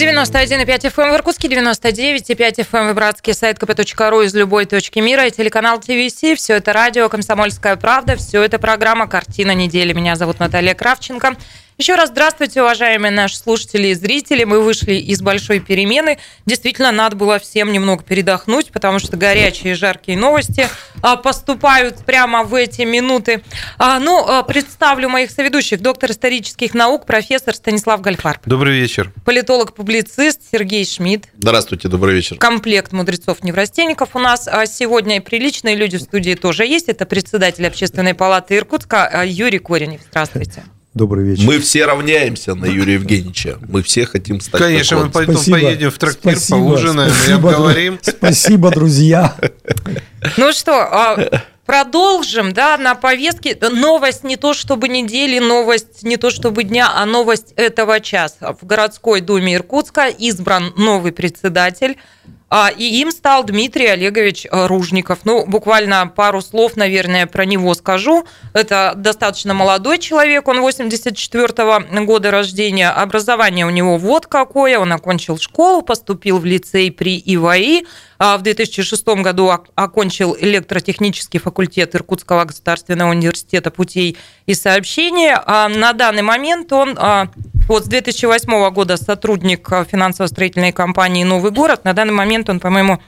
[0.00, 4.98] 91,5 FM эм в Иркутске, 99,5 FM эм в Братске, сайт kp.ru из любой точки
[4.98, 6.38] мира и телеканал ТВС.
[6.38, 9.92] Все это радио «Комсомольская правда», все это программа «Картина недели».
[9.92, 11.36] Меня зовут Наталья Кравченко.
[11.80, 14.44] Еще раз здравствуйте, уважаемые наши слушатели и зрители.
[14.44, 16.18] Мы вышли из большой перемены.
[16.44, 20.68] Действительно, надо было всем немного передохнуть, потому что горячие и жаркие новости
[21.00, 23.42] а, поступают прямо в эти минуты.
[23.78, 25.80] А, ну, а, представлю моих соведущих.
[25.80, 28.42] Доктор исторических наук, профессор Станислав Гальфарб.
[28.44, 29.10] Добрый вечер.
[29.24, 31.30] Политолог-публицист Сергей Шмидт.
[31.38, 32.36] Здравствуйте, добрый вечер.
[32.36, 36.90] Комплект мудрецов-неврастенников у нас сегодня и приличные люди в студии тоже есть.
[36.90, 40.02] Это председатель Общественной палаты Иркутска Юрий Коренев.
[40.10, 40.62] Здравствуйте.
[41.00, 41.44] Добрый вечер.
[41.44, 43.56] Мы все равняемся на Юрия Евгеньевича.
[43.66, 45.58] Мы все хотим стать Конечно, мы потом спасибо.
[45.58, 46.58] поедем в трактир, спасибо.
[46.58, 47.98] поужинаем спасибо, и обговорим.
[48.02, 49.34] Спасибо, друзья.
[50.36, 53.56] Ну что, а, продолжим, да, на повестке.
[53.62, 58.54] Новость не то чтобы недели, новость не то чтобы дня, а новость этого часа.
[58.60, 61.96] В городской думе Иркутска избран новый председатель
[62.76, 65.20] и им стал Дмитрий Олегович э, Ружников.
[65.24, 68.24] Ну, буквально пару слов, наверное, про него скажу.
[68.54, 72.90] Это достаточно молодой человек, он 84 года рождения.
[72.90, 74.80] Образование у него вот какое.
[74.80, 77.84] Он окончил школу, поступил в лицей при ИВАИ.
[78.18, 85.30] А в 2006 году окончил электротехнический факультет Иркутского государственного университета путей и сообщений.
[85.32, 86.98] А на данный момент он
[87.70, 91.84] вот с 2008 года сотрудник финансово-строительной компании «Новый город».
[91.84, 93.00] На данный момент он, по-моему,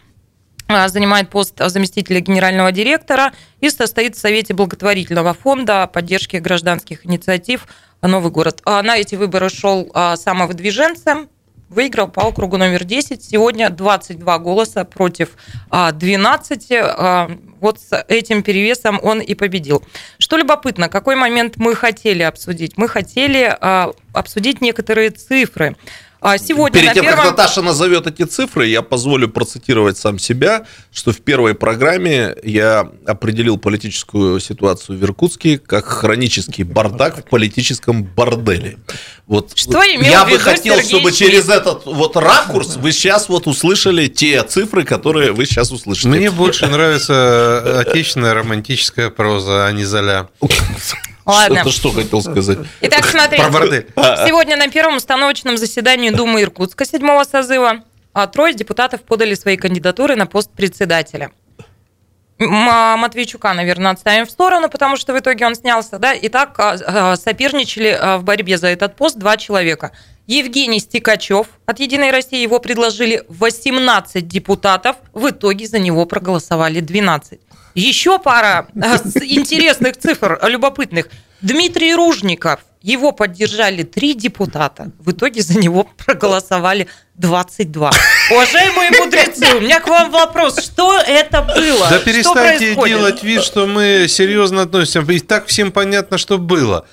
[0.68, 7.66] а, занимает пост заместителя генерального директора и состоит в Совете благотворительного фонда поддержки гражданских инициатив
[8.02, 8.60] «Новый город».
[8.64, 11.28] А на эти выборы шел а, самовыдвиженцем,
[11.72, 13.24] выиграл по округу номер 10.
[13.24, 15.30] Сегодня 22 голоса против
[15.70, 16.72] 12.
[17.60, 19.82] Вот с этим перевесом он и победил.
[20.18, 22.76] Что любопытно, какой момент мы хотели обсудить?
[22.76, 23.56] Мы хотели
[24.12, 25.76] обсудить некоторые цифры.
[26.22, 27.18] А сегодня Перед тем, первом...
[27.18, 32.88] как Наташа назовет эти цифры, я позволю процитировать сам себя, что в первой программе я
[33.06, 38.78] определил политическую ситуацию в Иркутске как хронический бардак в политическом борделе.
[39.26, 44.06] Вот что я бы хотел, Сергей чтобы через этот вот ракурс вы сейчас вот услышали
[44.06, 46.06] те цифры, которые вы сейчас услышите.
[46.06, 50.28] Мне больше нравится отечественная романтическая проза, а не Золя.
[51.24, 51.58] Ладно.
[51.58, 52.58] Это что хотел сказать?
[52.80, 53.86] Итак, смотрите.
[54.26, 60.16] Сегодня на первом установочном заседании Думы Иркутска седьмого созыва а, трое депутатов подали свои кандидатуры
[60.16, 61.30] на пост председателя.
[62.38, 65.98] Матвейчука, наверное, отставим в сторону, потому что в итоге он снялся.
[65.98, 66.12] Да?
[66.22, 69.92] Итак, а, соперничали в борьбе за этот пост два человека.
[70.26, 77.40] Евгений Стекачев от «Единой России» его предложили 18 депутатов, в итоге за него проголосовали 12.
[77.74, 81.08] Еще пара э, интересных цифр, любопытных.
[81.40, 84.90] Дмитрий Ружников, его поддержали три депутата.
[84.98, 87.90] В итоге за него проголосовали 22.
[88.30, 90.58] Уважаемые мудрецы, у меня к вам вопрос.
[90.62, 91.88] Что это было?
[91.90, 95.12] Да перестаньте делать вид, что мы серьезно относимся.
[95.12, 96.86] И так всем понятно, что было.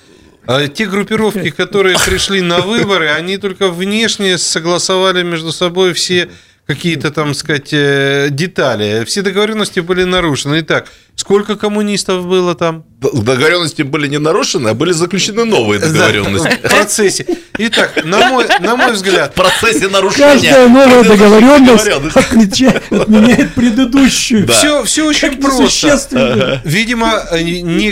[0.46, 6.30] А те группировки, которые пришли на выборы, они только внешне согласовали между собой все
[6.70, 9.04] какие-то там, сказать, э, детали.
[9.04, 10.60] Все договоренности были нарушены.
[10.60, 12.84] Итак, сколько коммунистов было там?
[13.00, 16.58] Договоренности были не нарушены, а были заключены новые договоренности.
[16.62, 17.26] В процессе.
[17.58, 19.32] Итак, на мой, на мой взгляд...
[19.32, 20.32] В процессе нарушения.
[20.32, 24.46] Каждая новая договоренность отменяет предыдущую.
[24.46, 24.52] Да.
[24.52, 26.62] Все, все очень просто.
[26.64, 27.90] Видимо, не,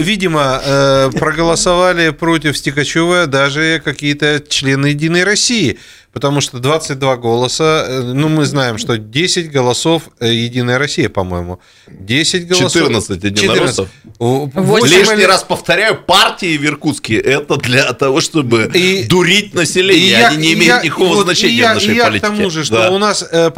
[0.00, 5.78] видимо, э, проголосовали против Стекачева даже какие-то члены Единой России
[6.16, 11.60] потому что 22 голоса, э, ну, мы знаем, что 10 голосов э, Единая Россия, по-моему.
[11.88, 12.72] 10 голосов...
[12.72, 13.90] 14 единороссов.
[14.18, 14.90] 14.
[14.90, 15.24] Лишний или...
[15.24, 20.06] раз повторяю, партии в Иркутске это для того, чтобы и, дурить население.
[20.06, 22.26] И я, Они не имеют я, никакого вот значения я, в нашей я политике.
[22.26, 22.90] к тому же, что да.
[22.92, 23.50] у нас, э,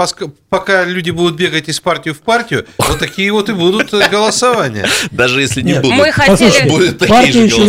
[0.49, 4.89] пока люди будут бегать из партии в партию, вот такие вот и будут голосования.
[5.13, 5.97] Даже если не будут.
[5.97, 6.69] Мы хотели...
[6.69, 7.65] Будут партия еще,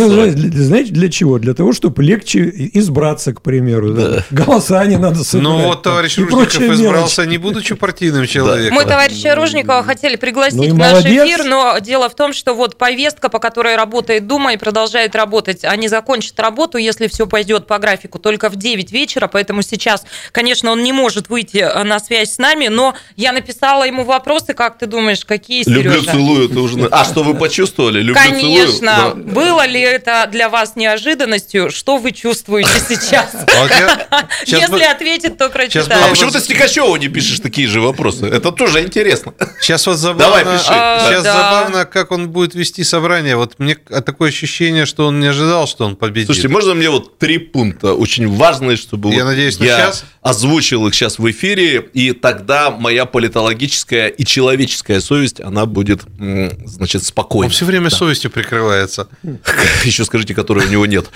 [0.52, 1.38] знаете, для чего?
[1.38, 4.24] Для того, чтобы легче избраться, к примеру.
[4.32, 5.52] Голоса не надо собирать.
[5.52, 8.76] Ну вот товарищ Ружников избрался, не будучи партийным человеком.
[8.76, 12.76] Мы товарища Ружникова хотели пригласить ну в наш эфир, но дело в том, что вот
[12.76, 17.78] повестка, по которой работает Дума и продолжает работать, они закончат работу, если все пойдет по
[17.78, 22.34] графику, только в 9 вечера, поэтому сейчас, конечно, он не может выйти э, на связь
[22.34, 25.82] с нами, но я написала ему вопросы, как ты думаешь, какие, Сережа?
[25.82, 26.88] Люблю, целую, ты уже...
[26.90, 28.00] А что вы почувствовали?
[28.00, 28.96] Люблю, Конечно.
[28.96, 29.24] Целую?
[29.24, 29.32] Да.
[29.32, 31.70] Было ли это для вас неожиданностью?
[31.70, 33.34] Что вы чувствуете сейчас?
[34.78, 36.04] Если ответит, то прочитаем.
[36.04, 38.26] А почему ты Стекачеву не пишешь такие же вопросы?
[38.26, 39.34] Это тоже интересно.
[39.60, 40.64] Сейчас вот забавно, Давай, пиши.
[40.64, 41.34] Сейчас да.
[41.34, 43.36] забавно, как он будет вести собрание.
[43.36, 46.26] Вот мне такое ощущение, что он не ожидал, что он победит.
[46.26, 50.04] Слушайте, можно мне вот три пункта очень важные, чтобы я, вот надеюсь, я сейчас?
[50.22, 56.02] озвучил их сейчас в эфире, и тогда моя политологическая и человеческая совесть, она будет,
[56.64, 57.46] значит, спокойна.
[57.46, 57.96] Он все время да.
[57.96, 59.08] совестью прикрывается.
[59.84, 61.06] Еще скажите, которой у него нет.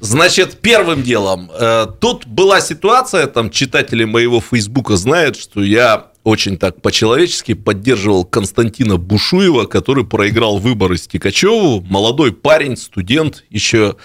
[0.00, 6.56] Значит, первым делом, э, тут была ситуация, там читатели моего Фейсбука знают, что я очень
[6.56, 13.96] так по-человечески поддерживал Константина Бушуева, который проиграл выборы Стекачеву, молодой парень, студент еще,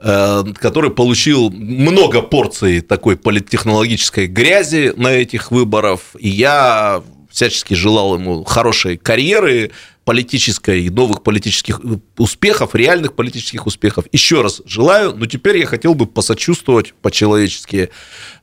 [0.00, 8.14] э, который получил много порций такой политтехнологической грязи на этих выборах, и я всячески желал
[8.14, 9.72] ему хорошей карьеры,
[10.04, 14.04] политической, новых политических э, успехов, реальных политических успехов.
[14.12, 17.90] Еще раз желаю, но теперь я хотел бы посочувствовать по-человечески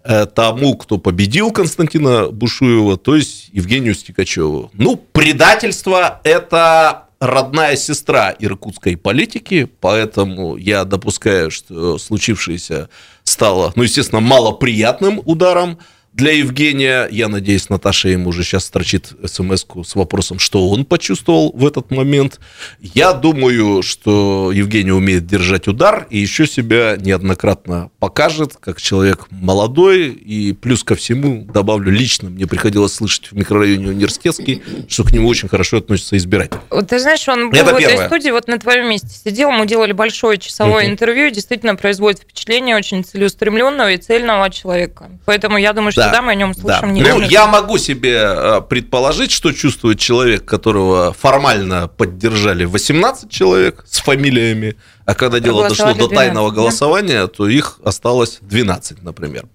[0.03, 4.71] э, тому, кто победил Константина Бушуева, то есть Евгению Стекачеву.
[4.73, 12.89] Ну, предательство– это родная сестра иркутской политики, поэтому я допускаю, что случившееся
[13.23, 15.77] стало, ну, естественно, малоприятным ударом
[16.13, 17.07] для Евгения.
[17.09, 21.91] Я надеюсь, Наташа ему уже сейчас строчит смс с вопросом, что он почувствовал в этот
[21.91, 22.39] момент.
[22.79, 30.09] Я думаю, что Евгений умеет держать удар и еще себя неоднократно покажет, как человек молодой.
[30.09, 35.27] И плюс ко всему, добавлю лично, мне приходилось слышать в микрорайоне Университетский, что к нему
[35.27, 36.59] очень хорошо относятся избиратели.
[36.87, 39.91] Ты знаешь, он был Это в этой студии, вот на твоем месте сидел, мы делали
[39.93, 45.09] большое часовое uh интервью, действительно производит впечатление очень целеустремленного и цельного человека.
[45.25, 46.07] Поэтому я думаю, что да.
[46.07, 46.81] всегда мы о нем слышим.
[46.81, 46.87] Да.
[46.87, 53.83] Не ну, я могу себе э, предположить, что чувствует человек, которого формально поддержали 18 человек
[53.87, 54.75] с фамилиями,
[55.05, 59.45] а когда дело дошло до тайного голосования, то их осталось 12, например.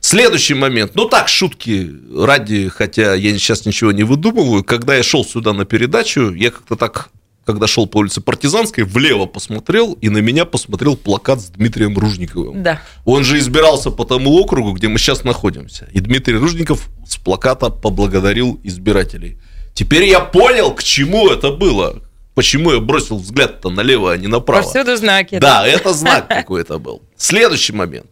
[0.00, 0.92] Следующий момент.
[0.94, 4.64] Ну так, шутки ради, хотя я сейчас ничего не выдумываю.
[4.64, 7.10] Когда я шел сюда на передачу, я как-то так
[7.48, 12.62] когда шел по улице Партизанской, влево посмотрел, и на меня посмотрел плакат с Дмитрием Ружниковым.
[12.62, 12.82] Да.
[13.06, 15.88] Он же избирался по тому округу, где мы сейчас находимся.
[15.94, 19.38] И Дмитрий Ружников с плаката поблагодарил избирателей.
[19.72, 22.02] Теперь я понял, к чему это было.
[22.34, 24.60] Почему я бросил взгляд-то налево, а не направо.
[24.60, 25.38] Повсюду знаки.
[25.38, 27.00] Да, это знак какой-то был.
[27.16, 28.08] Следующий момент.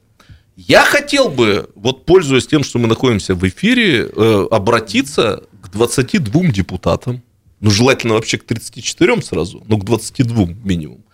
[0.56, 6.52] Я хотел бы, вот пользуясь тем, что мы находимся в эфире, э, обратиться к 22
[6.52, 7.22] депутатам,
[7.60, 11.04] ну, желательно вообще к 34 сразу, но к 22 минимум.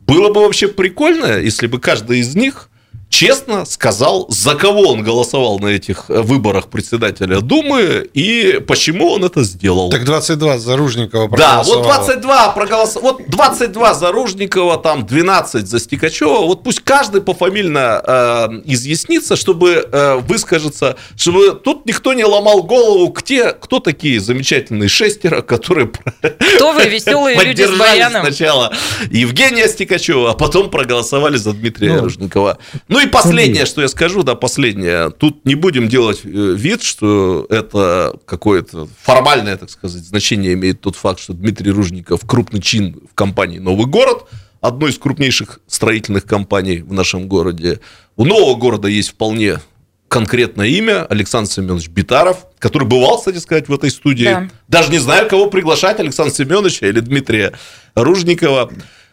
[0.00, 2.70] Было бы вообще прикольно, если бы каждый из них
[3.08, 9.24] честно сказал, за кого он голосовал на этих э, выборах председателя Думы и почему он
[9.24, 9.90] это сделал.
[9.90, 15.80] Так 22 за Ружникова Да, вот 22 проголосовал, вот 22 за Ружникова, там 12 за
[15.80, 22.62] Стикачева, вот пусть каждый пофамильно э, изъяснится, чтобы э, выскажется, чтобы тут никто не ломал
[22.62, 25.90] голову, где, кто такие замечательные шестеро, которые
[26.56, 28.22] кто вы, веселые люди с баяном.
[28.22, 28.74] сначала
[29.10, 32.58] Евгения Стикачева, а потом проголосовали за Дмитрия ну, Ружникова.
[32.88, 35.10] Ну, ну и последнее, что я скажу, да, последнее.
[35.10, 40.96] Тут не будем делать э, вид, что это какое-то формальное, так сказать, значение имеет тот
[40.96, 44.24] факт, что Дмитрий Ружников крупный чин в компании «Новый город»,
[44.60, 47.78] одной из крупнейших строительных компаний в нашем городе.
[48.16, 49.60] У нового города есть вполне
[50.08, 54.24] конкретное имя Александр Семенович Битаров, который бывал, кстати сказать, в этой студии.
[54.24, 54.48] Да.
[54.66, 57.52] Даже не знаю, кого приглашать, Александра Семеновича или Дмитрия
[57.94, 58.72] Ружникова.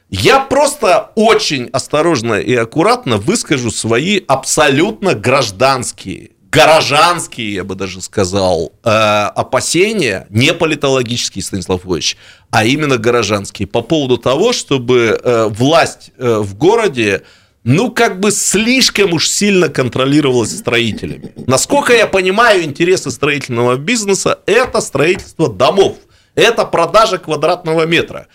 [0.10, 8.72] Я просто очень осторожно и аккуратно выскажу свои абсолютно гражданские, горожанские, я бы даже сказал,
[8.84, 12.18] э, опасения, не политологические, Станислав Ильич,
[12.52, 17.24] а именно горожанские, по поводу того, чтобы э, власть э, в городе
[17.66, 21.34] ну, как бы слишком уж сильно контролировалась строителями.
[21.48, 25.98] Насколько я понимаю, интересы строительного бизнеса– это строительство домов,
[26.36, 28.28] это продажа квадратного метра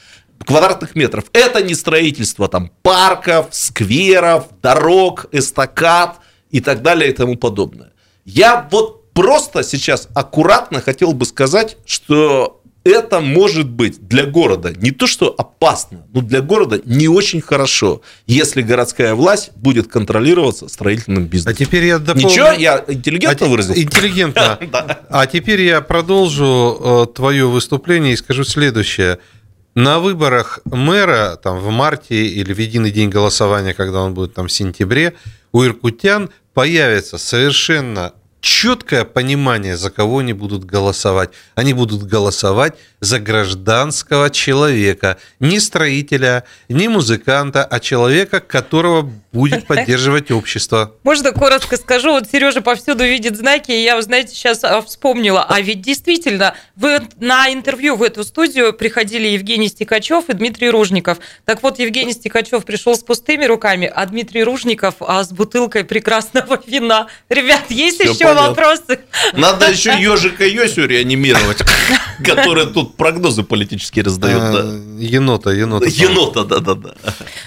[0.50, 1.24] квадратных метров.
[1.32, 6.18] Это не строительство там парков, скверов, дорог, эстакад
[6.50, 7.92] и так далее и тому подобное.
[8.24, 14.90] Я вот просто сейчас аккуратно хотел бы сказать, что это может быть для города не
[14.90, 21.26] то, что опасно, но для города не очень хорошо, если городская власть будет контролироваться строительным
[21.26, 21.52] бизнесом.
[21.52, 22.28] А теперь я дополню...
[22.28, 23.82] Ничего, я интеллигентно а выразился?
[23.82, 24.58] Интеллигентно.
[25.10, 29.18] А теперь я продолжу э, твое выступление и скажу следующее.
[29.74, 34.48] На выборах мэра там, в марте или в единый день голосования, когда он будет там
[34.48, 35.14] в сентябре,
[35.52, 41.30] у иркутян появится совершенно четкое понимание, за кого они будут голосовать.
[41.54, 50.30] Они будут голосовать за гражданского человека, не строителя, не музыканта, а человека, которого будет поддерживать
[50.30, 50.94] общество.
[51.02, 52.12] Можно коротко скажу?
[52.12, 55.44] Вот Сережа повсюду видит знаки, и я, знаете, сейчас а, вспомнила.
[55.48, 61.18] А ведь действительно, вы на интервью в эту студию приходили Евгений Стекачев и Дмитрий Ружников.
[61.44, 66.60] Так вот, Евгений Стекачев пришел с пустыми руками, а Дмитрий Ружников а с бутылкой прекрасного
[66.66, 67.06] вина.
[67.28, 68.48] Ребят, есть Все еще понятно.
[68.48, 69.00] вопросы?
[69.32, 71.58] Надо еще ежика Йосю реанимировать,
[72.24, 74.42] который тут прогнозы политические раздает.
[74.42, 75.86] А, енота, енота.
[75.86, 76.94] Енота, да-да-да.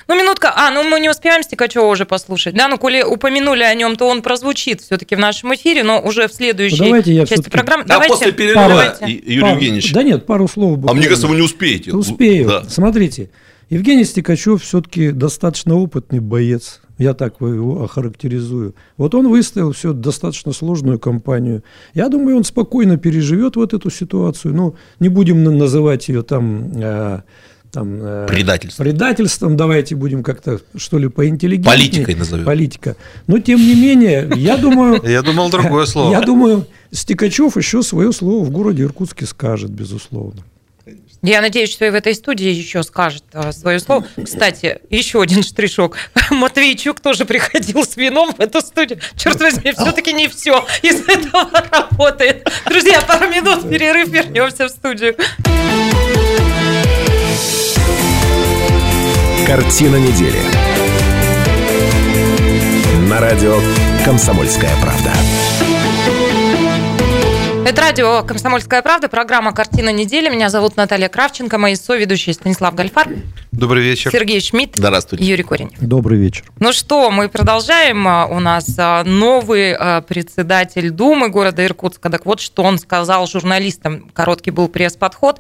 [0.08, 0.54] Ну, минутка.
[0.56, 2.56] А, ну мы не успеваем Стекачев Горбачева уже послушать.
[2.56, 6.28] Да, ну, коли упомянули о нем, то он прозвучит все-таки в нашем эфире, но уже
[6.28, 7.84] в следующей ну, давайте я части программы.
[7.84, 8.14] А давайте.
[8.14, 9.06] после перерыва, давайте.
[9.08, 9.94] Юрий пару, Евгеньевич.
[9.94, 10.78] Да нет, пару слов.
[10.78, 10.92] Буквально.
[10.92, 11.92] А мне кажется, вы не успеете.
[11.92, 12.48] Успею.
[12.48, 12.64] Да.
[12.70, 13.30] Смотрите,
[13.70, 18.76] Евгений Стекачев все-таки достаточно опытный боец, я так его охарактеризую.
[18.98, 21.64] Вот он выставил все достаточно сложную кампанию.
[21.94, 24.54] Я думаю, он спокойно переживет вот эту ситуацию.
[24.54, 26.72] Ну, не будем называть ее там...
[26.76, 27.22] Э,
[27.72, 28.84] там, э, предательством.
[28.84, 31.76] предательством, давайте будем как-то, что ли, поинтеллигентнее.
[31.76, 32.46] Политикой назовем.
[32.46, 32.96] Политика.
[33.26, 35.02] Но, тем не менее, я думаю...
[35.08, 36.12] Я думал другое слово.
[36.12, 40.44] Я думаю, Стекачев еще свое слово в городе Иркутске скажет, безусловно.
[41.24, 44.06] Я надеюсь, что и в этой студии еще скажет а, свое слово.
[44.22, 45.96] Кстати, еще один штришок.
[46.30, 49.00] Матвейчук тоже приходил с вином в эту студию.
[49.16, 52.46] Черт возьми, все-таки не все из этого работает.
[52.66, 55.16] Друзья, пару минут перерыв, вернемся в студию.
[59.48, 60.42] Картина недели.
[63.08, 63.62] На радио
[64.04, 65.12] «Комсомольская правда».
[67.66, 70.28] Это радио «Комсомольская правда», программа «Картина недели».
[70.28, 73.08] Меня зовут Наталья Кравченко, мои соведущие Станислав Гальфар.
[73.54, 74.12] Добрый вечер.
[74.12, 74.76] Сергей Шмидт.
[74.76, 75.24] Здравствуйте.
[75.24, 75.72] Юрий Корень.
[75.80, 76.44] Добрый вечер.
[76.60, 78.06] Ну что, мы продолжаем.
[78.06, 82.10] У нас а, новый а, председатель Думы города Иркутска.
[82.10, 84.10] Так вот, что он сказал журналистам.
[84.14, 85.40] Короткий был пресс-подход.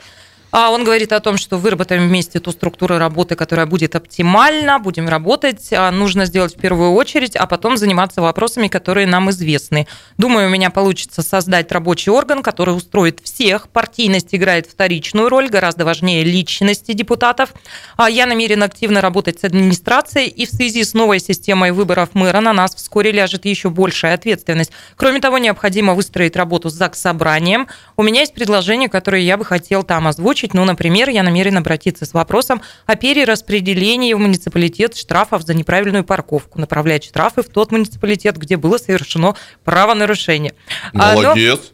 [0.55, 5.09] А он говорит о том, что выработаем вместе ту структуру работы, которая будет оптимальна, будем
[5.09, 5.69] работать.
[5.73, 9.87] А нужно сделать в первую очередь, а потом заниматься вопросами, которые нам известны.
[10.19, 13.67] Думаю, у меня получится создать рабочий орган, который устроит всех.
[13.67, 17.51] Партийность играет вторичную роль, гораздо важнее личности депутатов.
[17.97, 22.41] А Я намерен активно работать с администрацией, и в связи с новой системой выборов мэра
[22.41, 24.71] на нас вскоре ляжет еще большая ответственность.
[24.97, 27.67] Кроме того, необходимо выстроить работу с ЗАГС собранием.
[27.97, 30.53] У меня есть предложение, которое я бы хотел там озвучить озвучить.
[30.53, 36.59] Ну, например, я намерен обратиться с вопросом о перераспределении в муниципалитет штрафов за неправильную парковку,
[36.59, 40.53] направлять штрафы в тот муниципалитет, где было совершено правонарушение.
[40.93, 41.72] Молодец.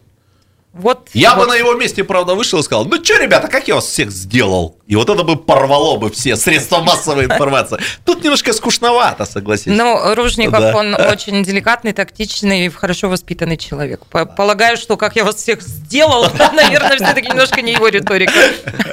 [0.71, 1.45] Вот, я вот.
[1.45, 4.11] бы на его месте, правда, вышел и сказал, ну что, ребята, как я вас всех
[4.11, 4.77] сделал?
[4.85, 7.79] И вот это бы порвало бы все средства массовой информации.
[8.05, 9.77] Тут немножко скучновато, согласитесь.
[9.77, 10.75] Ну, Ружников, да.
[10.75, 14.01] он очень деликатный, тактичный и хорошо воспитанный человек.
[14.07, 18.33] Полагаю, что как я вас всех сделал, наверное, все-таки немножко не его риторика.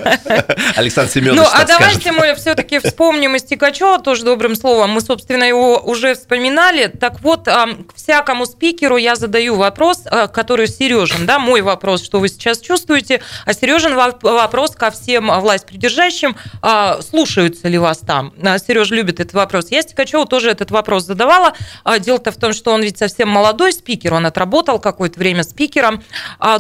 [0.77, 4.91] Александр Семенович Ну, а давайте мы все-таки вспомним Истикачева тоже добрым словом.
[4.91, 6.89] Мы, собственно, его уже вспоминали.
[6.89, 12.19] Так вот, к всякому спикеру я задаю вопрос, а, который Сережин, да, мой вопрос, что
[12.19, 18.33] вы сейчас чувствуете, а Сережин вопрос ко всем власть придержащим, а, слушаются ли вас там.
[18.43, 19.67] А, Сережа любит этот вопрос.
[19.71, 21.53] Я Стекачеву тоже этот вопрос задавала.
[21.85, 26.03] А, дело-то в том, что он ведь совсем молодой спикер, он отработал какое-то время спикером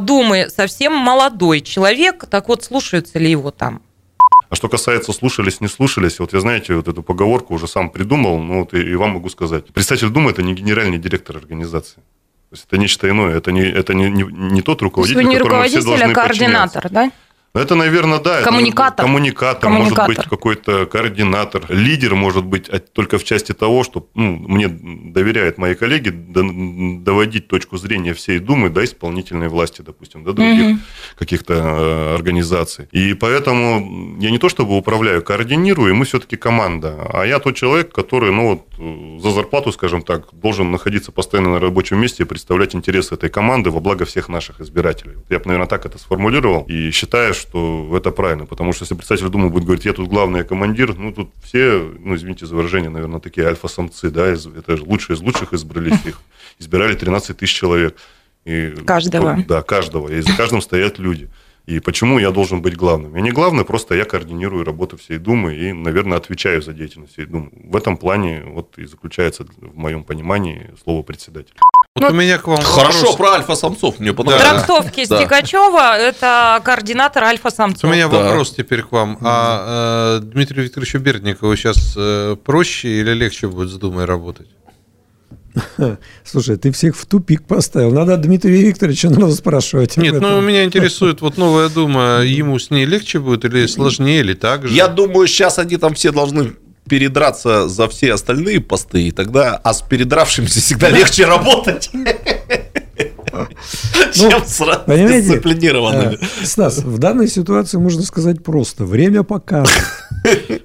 [0.01, 3.81] Думы, совсем молодой человек, так вот, слушаются ли его там?
[4.49, 8.39] А что касается слушались, не слушались, вот я, знаете, вот эту поговорку уже сам придумал,
[8.39, 9.67] ну вот и, и вам могу сказать.
[9.67, 12.03] Представитель Думы– это не генеральный директор организации.
[12.57, 15.29] То есть это нечто иное, это не, это не, не, не тот руководитель, То есть
[15.29, 17.11] вы не руководитель, а координатор, да?
[17.57, 18.43] Это, наверное, да.
[18.43, 18.93] Коммуникатор.
[18.95, 21.65] Это, коммуникатор, коммуникатор, может быть какой-то координатор.
[21.69, 27.77] Лидер может быть только в части того, что ну, мне доверяют мои коллеги доводить точку
[27.79, 30.79] зрения всей Думы до исполнительной власти, допустим, до других угу.
[31.19, 32.89] каких-то э, организаций.
[32.93, 37.09] И поэтому я не то чтобы управляю, координирую, мы все-таки команда.
[37.13, 41.55] А я тот человек, который, ну вот, э, за зарплату, скажем так, должен находиться постоянно
[41.55, 45.15] на рабочем месте и представлять интересы этой команды во благо всех наших избирателей.
[45.31, 46.65] Я бы, наверное, так это сформулировал.
[46.69, 50.09] И считаю, что что это правильно, потому что если представитель Думы будет говорить, я тут
[50.09, 55.16] главный командир, ну, тут все, ну, извините за выражение, наверное, такие альфа-самцы, да, это лучшие
[55.16, 56.20] из лучших избрались, их
[56.59, 57.97] избирали 13 тысяч человек.
[58.44, 59.44] И, каждого.
[59.49, 61.28] Да, каждого, и за каждым стоят люди.
[61.66, 63.16] И почему я должен быть главным?
[63.16, 67.26] Я не главный, просто я координирую работу всей Думы и, наверное, отвечаю за деятельность всей
[67.26, 67.51] Думы.
[67.53, 71.55] В этом плане вот и заключается, в моем понимании, слово председатель.
[71.97, 73.16] Вот ну, у меня к вам Хорошо вопрос.
[73.16, 74.64] про альфа-самцов мне понравилось.
[74.64, 75.16] Трактовки да.
[75.16, 77.84] Стекачева– это координатор альфа-самцов.
[77.84, 78.18] У меня да.
[78.18, 79.16] вопрос теперь к вам.
[79.22, 84.47] А э, Дмитрию Викторовичу Бердникову сейчас э, проще или легче будет с Думой работать?
[86.22, 87.92] Слушай, ты всех в тупик поставил.
[87.92, 89.97] Надо Дмитрия Викторовича надо спрашивать.
[89.97, 92.20] Нет, ну меня интересует вот новая дума.
[92.22, 94.74] Ему с ней легче будет или сложнее, или так же?
[94.74, 96.57] Я думаю, сейчас они там все должны
[96.89, 101.91] передраться за все остальные посты, и тогда, а с передравшимся всегда легче работать.
[103.32, 106.18] Ну, чем с дисциплинированными.
[106.20, 108.84] Э, Стас, в данной ситуации можно сказать просто.
[108.84, 109.84] Время покажет.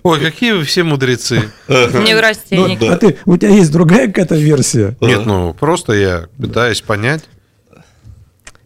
[0.03, 1.51] Ой, какие вы все мудрецы.
[1.67, 2.83] Неврастенники.
[2.83, 4.95] Ну, а ты, у тебя есть другая какая-то версия?
[5.01, 7.23] Нет, ну, просто я пытаюсь понять.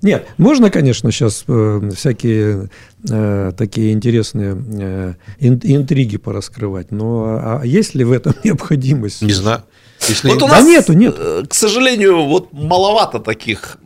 [0.06, 2.70] Нет, можно, конечно, сейчас э, всякие
[3.10, 9.24] э, такие интересные э, ин, интриги пораскрывать, но а, а есть ли в этом необходимость?
[9.24, 9.64] Не знаю.
[10.08, 10.28] Если...
[10.28, 11.16] Вот у нас, да нету, нет.
[11.18, 13.80] Э, к сожалению, вот маловато таких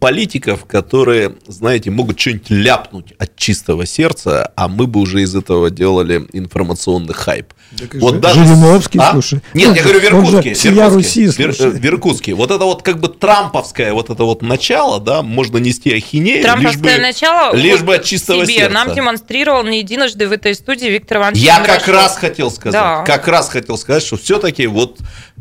[0.00, 5.70] политиков, которые, знаете, могут что-нибудь ляпнуть от чистого сердца, а мы бы уже из этого
[5.70, 7.52] делали информационный хайп.
[7.94, 8.44] Вот даже...
[8.44, 9.12] Жириновский, а?
[9.12, 9.40] слушай.
[9.54, 10.70] Нет, я говорю Веркутский.
[10.70, 12.32] Веркутский, Вер, э, Веркутский.
[12.32, 16.42] Вот это вот как бы трамповское вот это вот начало, да, можно нести ахинею.
[16.42, 18.74] Трамповское лишь бы, начало лишь бы от чистого себе сердца.
[18.74, 21.84] нам демонстрировал не единожды в этой студии Виктор Иванович Я Кондрашов.
[21.84, 23.04] как раз хотел сказать, да.
[23.04, 24.98] как раз хотел сказать, что все-таки вот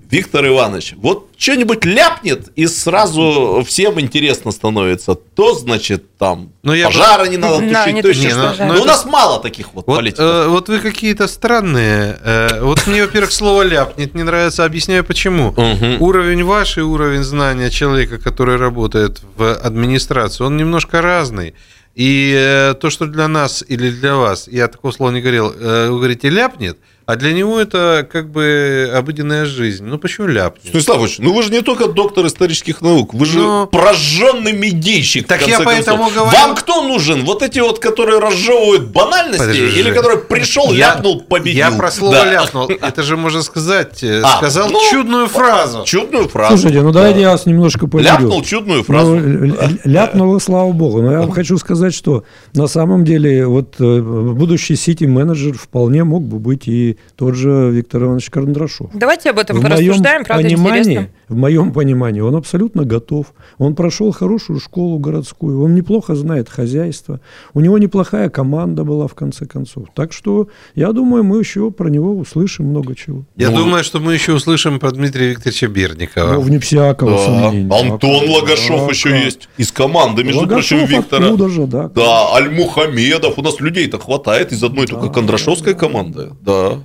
[0.09, 5.15] Виктор Иванович, вот что-нибудь ляпнет, и сразу всем интересно становится.
[5.15, 7.29] То, значит, там но ну, пожара я...
[7.31, 8.55] не надо тушить, да, то еще что.
[8.59, 10.23] Но, но, но у нас мало таких вот, вот политиков.
[10.23, 12.19] Э, вот вы какие-то странные.
[12.23, 15.47] Э, вот мне, во-первых, слово ляпнет не нравится, объясняю почему.
[15.47, 16.05] Угу.
[16.05, 21.55] Уровень ваш и уровень знания человека, который работает в администрации, он немножко разный.
[21.95, 25.89] И э, то, что для нас или для вас, я такого слова не говорил, э,
[25.89, 26.77] вы говорите ляпнет–
[27.11, 29.83] а для него это как бы обыденная жизнь.
[29.83, 30.69] Ну почему ляпнет?
[30.69, 33.67] Станислав ну вы же не только доктор исторических наук, вы же Но...
[33.67, 35.27] прожженный медийщик.
[35.27, 36.15] Так я поэтому концов.
[36.15, 36.37] говорю.
[36.37, 37.25] Вам кто нужен?
[37.25, 39.79] Вот эти вот, которые разжевывают банальности, Подожди.
[39.79, 41.57] или который пришел, я, ляпнул, победил?
[41.57, 42.31] Я про слово да.
[42.31, 42.69] ляпнул.
[42.69, 44.01] Это же можно сказать.
[44.03, 45.83] Э, а, сказал ну, чудную фразу.
[45.83, 46.57] Чудную фразу.
[46.57, 47.21] Слушайте, ну давайте да.
[47.23, 48.09] я вас немножко поделю.
[48.09, 49.15] Ляпнул чудную фразу.
[49.15, 49.53] Ну,
[49.83, 51.01] ляпнул, слава богу.
[51.01, 56.23] Но я вам хочу сказать, что на самом деле вот э, будущий сити-менеджер вполне мог
[56.23, 58.89] бы быть и тот же Виктор Иванович Карандрашов.
[58.93, 61.09] Давайте об этом в порассуждаем, правда, понимании, интересно.
[61.27, 63.33] В моем понимании он абсолютно готов.
[63.57, 67.21] Он прошел хорошую школу городскую, он неплохо знает хозяйство,
[67.53, 69.87] у него неплохая команда была, в конце концов.
[69.93, 73.23] Так что, я думаю, мы еще про него услышим много чего.
[73.35, 76.33] Я ну, думаю, что мы еще услышим про Дмитрия Викторовича Берникова.
[76.33, 77.17] Ну, вне всякого да.
[77.17, 77.91] сомнения.
[77.91, 79.15] Антон Лагашов да, еще да.
[79.17, 81.49] есть из команды, между Лагашов прочим, Виктора.
[81.49, 83.37] Же, да, да, Аль-Мухамедов.
[83.37, 86.29] У нас людей-то хватает из одной да, только Кондрашовской да, команды.
[86.41, 86.79] Да.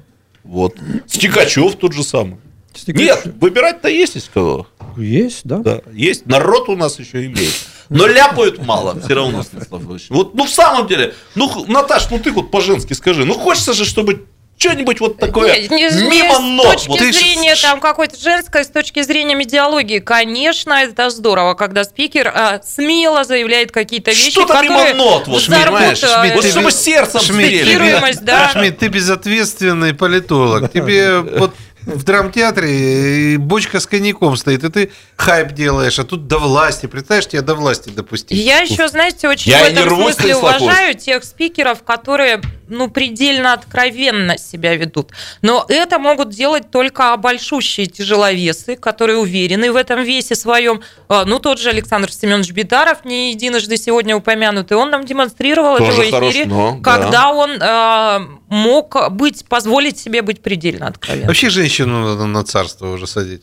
[0.46, 0.76] Вот.
[1.06, 2.38] Стикачев тот же самый.
[2.74, 3.24] Стикачев.
[3.24, 4.66] Нет, выбирать-то есть из кого.
[4.96, 5.58] Есть, да.
[5.58, 5.80] да.
[5.92, 6.26] Есть.
[6.26, 7.52] Народ у нас еще имеет.
[7.88, 12.32] Но ляпают мало, все равно, Станислав Вот, ну, в самом деле, ну, Наташ, ну ты
[12.32, 14.26] вот по-женски скажи, ну, хочется же, чтобы
[14.58, 16.66] что-нибудь вот такое не, не, мимо не ног.
[16.66, 17.14] С точки вот.
[17.14, 17.62] зрения ты...
[17.62, 23.70] там какой-то женской, с точки зрения медиалогии, конечно, это здорово, когда спикер а, смело заявляет
[23.70, 28.50] какие-то вещи, Что-то которые мимо нот, вот, взорвут, Шмидт, вот чтобы сердцем Шмидт, да.
[28.50, 30.72] Шмидт, ты безответственный политолог.
[30.72, 31.54] Тебе вот
[31.86, 36.86] в драмтеатре бочка с коньяком стоит, и ты хайп делаешь, а тут до власти.
[36.86, 38.36] Представляешь, тебя до власти допустить.
[38.38, 44.38] Я еще, знаете, очень Я в этом смысле уважаю тех спикеров, которые ну, предельно откровенно
[44.38, 45.12] себя ведут.
[45.42, 50.82] Но это могут делать только большущие тяжеловесы, которые уверены в этом весе своем.
[51.08, 56.02] А, ну, тот же Александр Семенович Бедаров, не единожды сегодня упомянутый, он нам демонстрировал Тоже
[56.08, 57.32] это в эфире, хорош, но, когда да.
[57.32, 61.28] он э, мог быть, позволить себе быть предельно откровенным.
[61.28, 63.42] Вообще женщину надо на царство уже садить.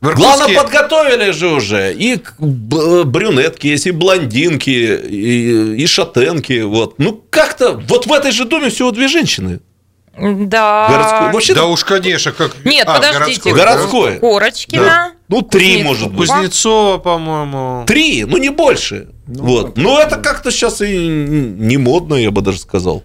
[0.00, 1.94] Главное, подготовили же уже.
[1.94, 6.62] И брюнетки есть, и блондинки, и, и шатенки.
[6.62, 6.98] Вот.
[6.98, 9.60] Ну, как-то вот в этой же доме всего две женщины.
[10.18, 10.88] Да.
[10.88, 11.32] Городской.
[11.32, 12.52] Вообще, да уж, конечно, как...
[12.64, 13.52] Нет, а, подождите.
[13.52, 14.18] Городской.
[14.18, 14.84] Корочкина.
[14.84, 15.12] Да.
[15.28, 15.88] Ну, три, Кузнецова.
[15.88, 16.28] может быть.
[16.28, 17.84] Кузнецова, по-моему.
[17.86, 19.08] Три, ну не больше.
[19.26, 19.76] Ну, вот.
[19.76, 23.02] Но это как-то сейчас и не модно, я бы даже сказал.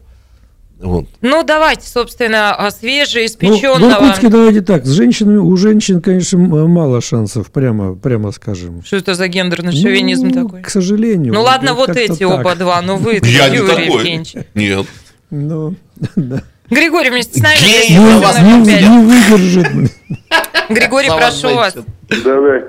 [0.81, 1.05] Вот.
[1.21, 3.77] Ну, давайте, собственно, свежеиспеченного.
[3.77, 4.85] Ну, в Иркутске давайте так.
[4.85, 8.83] С женщинами, у женщин, конечно, мало шансов, прямо, прямо скажем.
[8.83, 10.61] Что это за гендерный шовинизм ну, такой?
[10.63, 11.33] К сожалению.
[11.33, 12.39] Ну, ладно, вот эти так.
[12.39, 13.85] оба два, ну вы, Я Юрий не такой.
[13.85, 14.35] Евгеньевич.
[14.55, 14.87] Нет.
[15.29, 15.75] Ну,
[16.15, 16.41] да.
[16.69, 17.57] Григорий вместе с нами.
[17.57, 19.67] Гей не, не выдержит.
[20.69, 21.77] Григорий, прошу вас.
[22.23, 22.63] Давай.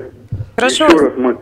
[0.56, 1.38] Прошу Еще раз мы,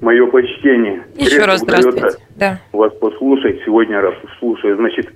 [0.00, 1.04] мое почтение.
[1.16, 2.16] Еще раз здравствуйте.
[2.36, 2.60] Да.
[2.72, 3.60] Вас послушать.
[3.66, 4.76] Сегодня раз слушаю.
[4.76, 5.08] Значит,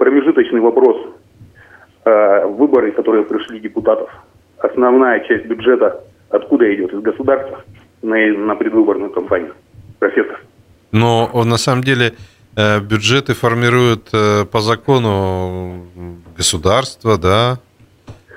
[0.00, 0.96] Промежуточный вопрос.
[2.06, 4.08] Э, выборы, которые пришли депутатов,
[4.56, 6.94] основная часть бюджета откуда идет?
[6.94, 7.62] Из государства
[8.00, 9.52] на, на предвыборную кампанию?
[9.98, 10.40] Профессор.
[10.90, 12.14] Но на самом деле
[12.56, 15.84] э, бюджеты формируют э, по закону
[16.34, 17.58] государство, да,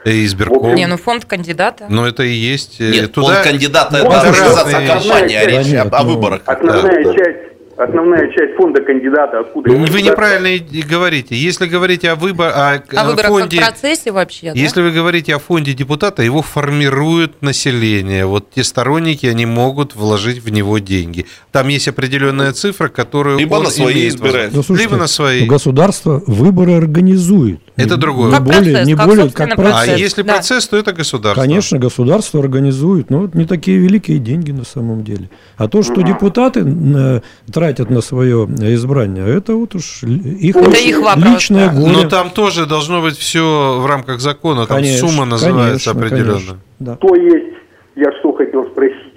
[0.04, 0.76] и избирком.
[0.76, 1.86] Не, ну фонд кандидата.
[1.88, 2.82] Но это и есть.
[2.82, 3.36] Нет, Туда...
[3.36, 4.88] фонд кандидата это разные...
[4.90, 6.42] кампания, речь об, о выборах.
[6.46, 7.14] Основная да.
[7.14, 9.72] часть основная часть фонда кандидата откуда?
[9.72, 11.36] Вы неправильно говорите.
[11.36, 14.88] Если говорите о, выбор, о, о выборах фонде, в процессе вообще, Если да?
[14.88, 18.26] вы говорите о фонде депутата, его формирует население.
[18.26, 21.26] Вот те сторонники, они могут вложить в него деньги.
[21.52, 24.54] Там есть определенная цифра, которую Либо он на свои избирает.
[24.54, 25.46] Ну, слушайте, Либо на свои.
[25.46, 27.60] Государство выборы организует.
[27.76, 28.28] Это другое.
[28.28, 29.90] Не как более, процесс, не как, более, как процесс.
[29.90, 30.34] А если да.
[30.34, 31.42] процесс, то это государство.
[31.42, 33.10] Конечно, государство организует.
[33.10, 35.30] Но вот не такие великие деньги на самом деле.
[35.58, 36.04] А то, что угу.
[36.04, 37.22] депутаты э,
[37.52, 42.04] тратят на свое избрание, это вот уж их, это их личное вопрос, горе.
[42.04, 46.34] Но там тоже должно быть все в рамках закона, там конечно, сумма называется конечно, определенно.
[46.34, 46.96] Конечно, да.
[46.98, 47.58] То есть,
[47.96, 49.16] я что хотел спросить,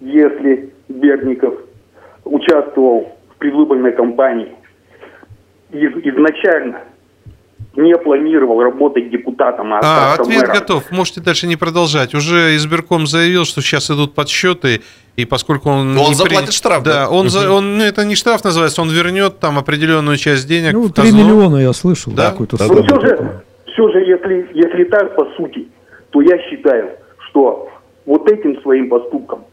[0.00, 1.54] если Берников
[2.24, 4.52] участвовал в предвыборной кампании
[5.72, 6.80] изначально
[7.78, 10.54] не планировал работать депутатом, а А, ответ мэром.
[10.54, 10.90] готов.
[10.90, 12.14] Можете дальше не продолжать.
[12.14, 14.82] Уже избирком заявил, что сейчас идут подсчеты,
[15.16, 15.96] и поскольку он...
[15.96, 16.54] Он заплатит при...
[16.54, 16.92] штраф, да?
[16.92, 17.28] Да, он, угу.
[17.28, 17.50] за...
[17.50, 20.72] он, ну, это не штраф называется, он вернет там определенную часть денег.
[20.72, 22.12] Ну, 3 миллиона я слышал.
[22.12, 22.30] Да?
[22.30, 25.68] Какой-то да, ну, все же, все же если, если так, по сути,
[26.10, 26.90] то я считаю,
[27.28, 27.68] что
[28.06, 29.44] вот этим своим поступком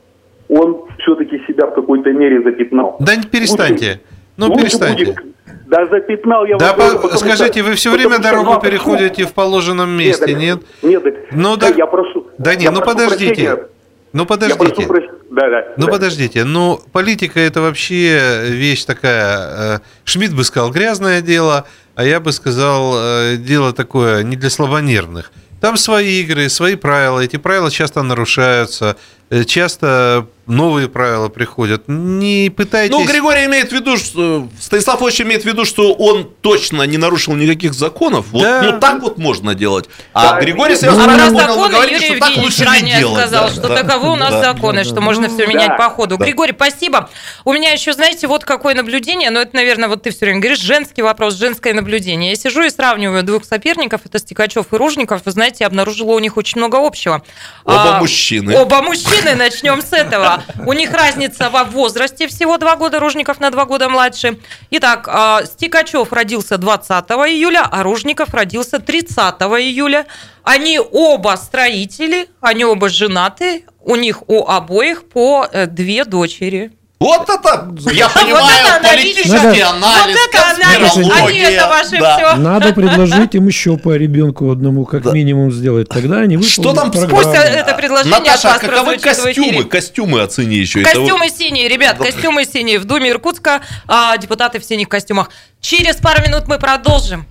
[0.49, 2.97] он все-таки себя в какой-то мере запятнал.
[2.99, 3.85] Да не перестаньте.
[3.87, 4.01] Лучше,
[4.37, 5.05] ну, лучше перестаньте.
[5.05, 5.25] Будет,
[5.65, 10.33] да запятнал я Да по, скажите, вы все время дорогу что, переходите в положенном месте,
[10.33, 10.61] нет?
[10.81, 11.15] Нет, нет.
[11.31, 12.27] Ну, да, я прошу.
[12.37, 13.33] Да нет, ну подождите.
[13.33, 13.67] Прощения.
[14.13, 14.87] Ну подождите.
[14.87, 15.67] Прошу, да, да.
[15.75, 15.91] Ну да.
[15.91, 16.45] подождите.
[16.45, 19.77] Ну политика это вообще вещь такая.
[19.77, 24.49] Э, Шмидт бы сказал грязное дело, а я бы сказал э, дело такое не для
[24.49, 25.31] слабонервных.
[25.59, 27.19] Там свои игры, свои правила.
[27.19, 28.97] Эти правила часто нарушаются.
[29.29, 31.83] Э, часто новые правила приходят.
[31.87, 32.91] Не пытайтесь...
[32.91, 34.47] Ну, Григорий имеет в виду, что...
[34.59, 38.27] Станислав очень имеет в виду, что он точно не нарушил никаких законов.
[38.31, 38.61] Вот, да.
[38.61, 39.89] Ну, так вот можно делать.
[40.13, 40.41] А да.
[40.41, 43.17] Григорий Сергеевич, ну, раз законы, говорит, Юрий что так лучше не делать.
[43.17, 45.01] сказал, да, что да, таковы у нас да, законы, да, что да.
[45.01, 45.77] можно все менять да.
[45.77, 46.17] по ходу.
[46.17, 46.25] Да.
[46.25, 47.09] Григорий, спасибо.
[47.43, 50.59] У меня еще, знаете, вот какое наблюдение, но это, наверное, вот ты все время говоришь,
[50.59, 52.29] женский вопрос, женское наблюдение.
[52.29, 56.19] Я сижу и сравниваю двух соперников, это Стекачев и Ружников, вы знаете, я обнаружила у
[56.19, 57.23] них очень много общего.
[57.63, 58.55] Оба а, мужчины.
[58.55, 60.43] Оба мужчины, начнем с этого.
[60.65, 64.37] У них разница во возрасте всего два года, Ружников на два года младше.
[64.71, 66.89] Итак, а, Стикачев родился 20
[67.29, 69.17] июля, а Ружников родился 30
[69.59, 70.05] июля.
[70.43, 76.71] Они оба строители, они оба женаты, у них у обоих по э, две дочери.
[76.97, 82.17] Вот это, я понимаю, политический анализ, это анализ, а да.
[82.17, 82.35] все.
[82.37, 85.89] Надо предложить им еще по ребенку одному, как минимум, сделать.
[85.89, 86.91] Тогда они Что там.
[86.91, 89.63] Пусть это предложение Наташа, от вас а каковы костюмы?
[89.65, 90.83] Костюмы оцени еще.
[90.83, 92.79] Костюмы синие, ребят, костюмы синие.
[92.79, 95.29] В Думе Иркутска а, депутаты в синих костюмах.
[95.59, 97.25] Через пару минут мы продолжим.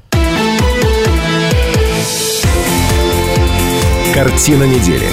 [4.12, 5.08] Картина недели.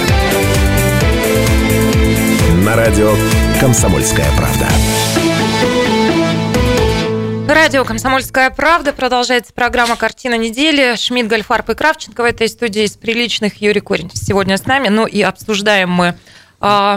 [2.64, 3.12] На радио
[3.62, 4.66] «Комсомольская правда».
[7.48, 8.92] Радио «Комсомольская правда».
[8.92, 10.96] Продолжается программа «Картина недели».
[10.96, 13.62] Шмидт, Гольфарб и Кравченко в этой студии из приличных.
[13.62, 14.88] Юрий Корень сегодня с нами.
[14.88, 16.16] Ну и обсуждаем мы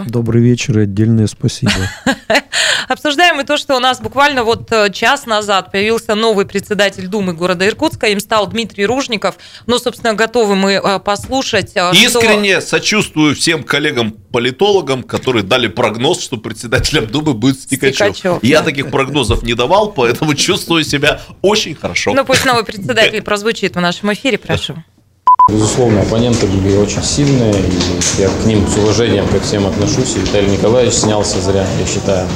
[0.06, 1.72] Добрый вечер и отдельное спасибо.
[2.88, 7.32] Обсуждаем мы то, что у нас буквально вот э, час назад появился новый председатель Думы
[7.32, 9.36] города Иркутска, им стал Дмитрий Ружников.
[9.66, 11.72] Ну, собственно, готовы мы э, послушать.
[11.74, 12.68] Э, Искренне что...
[12.68, 18.16] сочувствую всем коллегам-политологам, которые дали прогноз, что председателем Думы будет Стикачев.
[18.16, 18.66] Стикачев Я да.
[18.66, 22.12] таких прогнозов не давал, поэтому чувствую себя очень хорошо.
[22.14, 24.76] Ну, пусть новый председатель прозвучит в нашем эфире, прошу.
[25.48, 30.16] Безусловно, оппоненты были очень сильные, и я к ним с уважением ко всем отношусь.
[30.16, 32.26] И Виталий Николаевич снялся зря, я считаю.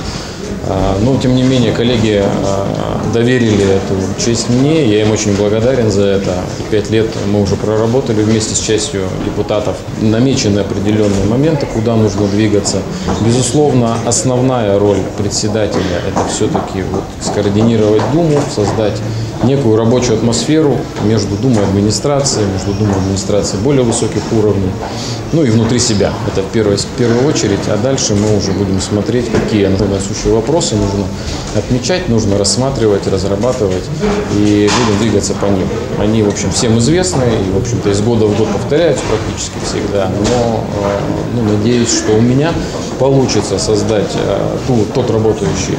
[0.69, 5.91] А, но, тем не менее, коллеги а, доверили эту честь мне, я им очень благодарен
[5.91, 6.37] за это.
[6.71, 9.75] Пять лет мы уже проработали вместе с частью депутатов.
[10.01, 12.81] Намечены определенные моменты, куда нужно двигаться.
[13.27, 19.01] Безусловно, основная роль председателя– это все-таки вот скоординировать Думу, создать
[19.45, 24.71] некую рабочую атмосферу между Думой и администрацией, между Думой и администрацией более высоких уровней,
[25.33, 26.13] ну и внутри себя.
[26.27, 30.77] Это в первую, в первую очередь, а дальше мы уже будем смотреть, какие насущие вопросы
[30.77, 31.05] нужно
[31.57, 33.85] отмечать, нужно рассматривать, разрабатывать
[34.37, 35.67] и будем двигаться по ним.
[35.99, 40.09] Они, в общем, всем известны и, в общем-то, из года в год повторяются практически всегда,
[40.09, 41.01] но э,
[41.35, 42.53] ну, надеюсь, что у меня
[42.99, 45.79] получится создать э, ту, тот работающий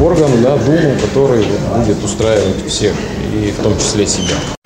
[0.00, 1.44] орган, да, Думу, который
[1.76, 2.94] будет устраивать всех,
[3.34, 4.59] и в том числе себя.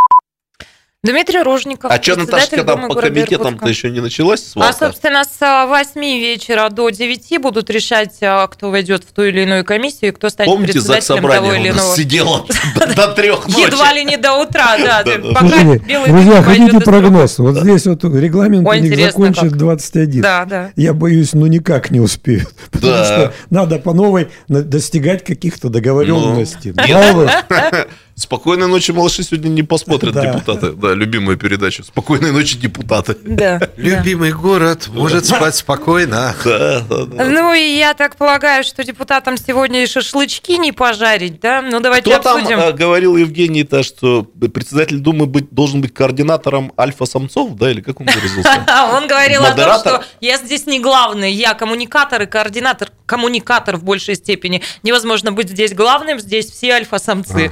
[1.04, 1.90] Дмитрий Рожников.
[1.90, 4.70] А что, Наташка, там по комитетам-то еще не началась свалка?
[4.70, 9.42] А, собственно, с 8 вечера до 9 будут решать, а, кто войдет в ту или
[9.42, 11.94] иную комиссию и кто станет Помните, председателем того или иного.
[11.94, 12.46] сидела
[12.96, 13.66] до трех ночи.
[13.66, 15.04] Едва ли не до утра, да.
[15.04, 17.38] Друзья, хотите прогноз?
[17.38, 20.22] Вот здесь вот регламент у них закончит 21.
[20.22, 20.70] Да, да.
[20.74, 22.54] Я боюсь, ну никак не успеют.
[22.70, 26.74] Потому что надо по новой достигать каких-то договоренностей.
[28.16, 30.26] Спокойной ночи, малыши, сегодня не посмотрят да.
[30.26, 30.70] депутаты.
[30.70, 31.82] Да, любимая передача.
[31.82, 33.16] Спокойной ночи, депутаты.
[33.24, 33.60] Да.
[33.76, 36.34] Любимый город может спать спокойно.
[36.44, 37.24] Да, да, да.
[37.24, 41.62] Ну, и я так полагаю, что депутатам сегодня и шашлычки не пожарить, да?
[41.62, 42.58] Ну, давайте Кто обсудим.
[42.58, 48.06] там говорил Евгений-то, что председатель Думы быть, должен быть координатором альфа-самцов, да, или как он
[48.06, 48.64] выразился?
[48.94, 53.84] Он говорил о том, что я здесь не главный, я коммуникатор и координатор, коммуникатор в
[53.84, 54.62] большей степени.
[54.82, 57.50] Невозможно быть здесь главным, здесь все альфа-самцы.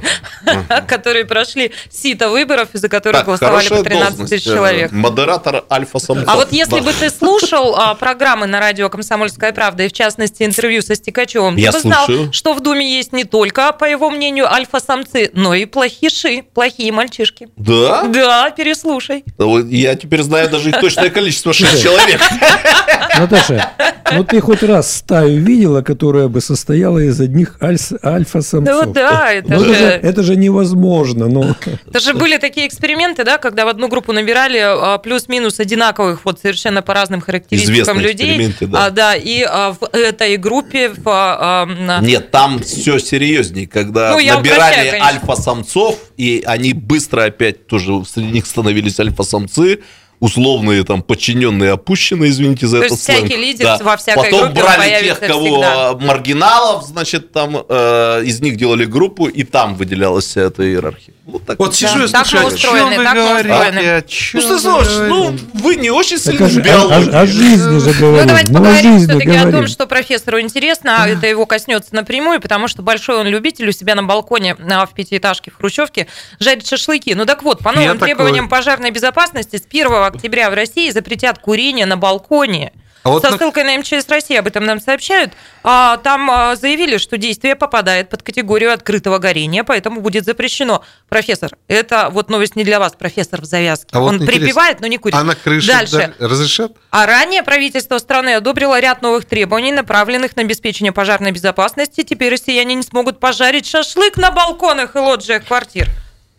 [0.87, 4.91] которые прошли сито выборов, из-за которых голосовали по 13 тысяч э, человек.
[4.91, 6.27] Модератор альфа-самцов.
[6.27, 10.43] А вот если бы ты слушал а, программы на радио «Комсомольская правда» и, в частности,
[10.43, 14.51] интервью со Стекачевым, ты бы знал, что в Думе есть не только, по его мнению,
[14.51, 17.47] альфа-самцы, но и плохиши, плохие мальчишки.
[17.57, 18.03] Да?
[18.03, 19.23] Да, переслушай.
[19.37, 22.21] Я теперь знаю даже их точное количество, 6 человек.
[23.19, 23.71] Наташа,
[24.11, 28.85] вот ты хоть раз стаю видела, которая бы состояла из одних альфа-самцов?
[28.85, 29.73] Ну да, это ну, же...
[29.73, 31.27] Это же невозможно.
[31.27, 31.55] Ну.
[31.87, 36.39] Это же были такие эксперименты, да, когда в одну группу набирали а, плюс-минус одинаковых, вот
[36.39, 38.53] совершенно по разным характеристикам людей.
[38.61, 38.85] Да.
[38.85, 40.89] А, да, и а, в этой группе...
[40.89, 48.03] В, а, Нет, там все серьезнее, когда ну, набирали альфа-самцов, и они быстро опять тоже
[48.05, 49.79] среди них становились альфа-самцы,
[50.23, 53.25] условные там подчиненные опущены, извините за То это есть сленг.
[53.25, 53.79] всякий лидер да.
[53.83, 55.93] во всякой Потом группе брали тех, кого всегда.
[55.95, 61.13] маргиналов, значит, там э, из них делали группу, и там выделялась вся эта иерархия.
[61.25, 64.05] Вот, так вот сижу и слушаю, чем вы так говорите?
[64.33, 67.09] Ну, что слушай, ну, вы не очень сильно в биологии.
[67.09, 68.21] О, о, о жизни же говорим.
[68.21, 72.41] Ну, давайте ну, поговорим все-таки о том, что профессору интересно, а это его коснется напрямую,
[72.41, 76.07] потому что большой он любитель у себя на балконе в пятиэтажке в Хрущевке
[76.39, 77.13] жарит шашлыки.
[77.13, 81.85] Ну, так вот, по новым требованиям пожарной безопасности с 1 октября в России запретят курение
[81.85, 82.73] на балконе.
[83.03, 83.37] А вот Со на...
[83.37, 85.33] ссылкой на МЧС России об этом нам сообщают.
[85.61, 90.83] А, там а, заявили, что действие попадает под категорию открытого горения, поэтому будет запрещено.
[91.09, 93.87] Профессор, это вот новость не для вас, профессор в завязке.
[93.91, 95.15] А Он вот припевает, но не курит.
[95.15, 96.13] А на крыше Дальше.
[96.17, 96.71] Да, разрешат?
[96.91, 102.03] А ранее правительство страны одобрило ряд новых требований, направленных на обеспечение пожарной безопасности.
[102.03, 105.89] Теперь россияне не смогут пожарить шашлык на балконах и лоджиях квартир.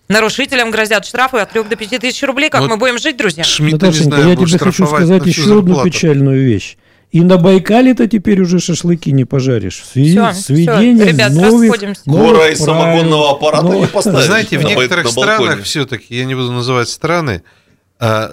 [0.09, 2.51] Нарушителям грозят штрафы от 3 до 5 тысяч рублей.
[2.51, 3.43] Как вот мы будем жить, друзья?
[3.43, 6.77] Шмидта, Наташенька, знаю, я тебе хочу сказать еще одну печальную вещь.
[7.11, 9.81] И на Байкале-то теперь уже шашлыки не пожаришь.
[9.81, 13.75] В связи все, с введением Ребят, новых, новых из самогонного аппарата но...
[13.75, 14.25] не поставишь.
[14.25, 17.45] Знаете, в некоторых странах все-таки, я не буду называть страны,
[18.01, 18.33] а,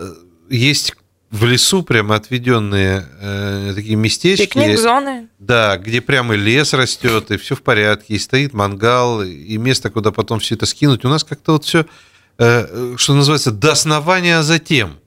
[0.50, 0.96] есть
[1.32, 4.46] в лесу прямо отведенные э, такие местечки.
[4.46, 5.30] Пикник-зоны.
[5.40, 10.12] Да, где прямо лес растет, и все в порядке, и стоит мангал, и место, куда
[10.12, 11.06] потом все это скинуть.
[11.06, 11.86] У нас как-то вот все,
[12.38, 14.98] э, что называется, до основания, а затем.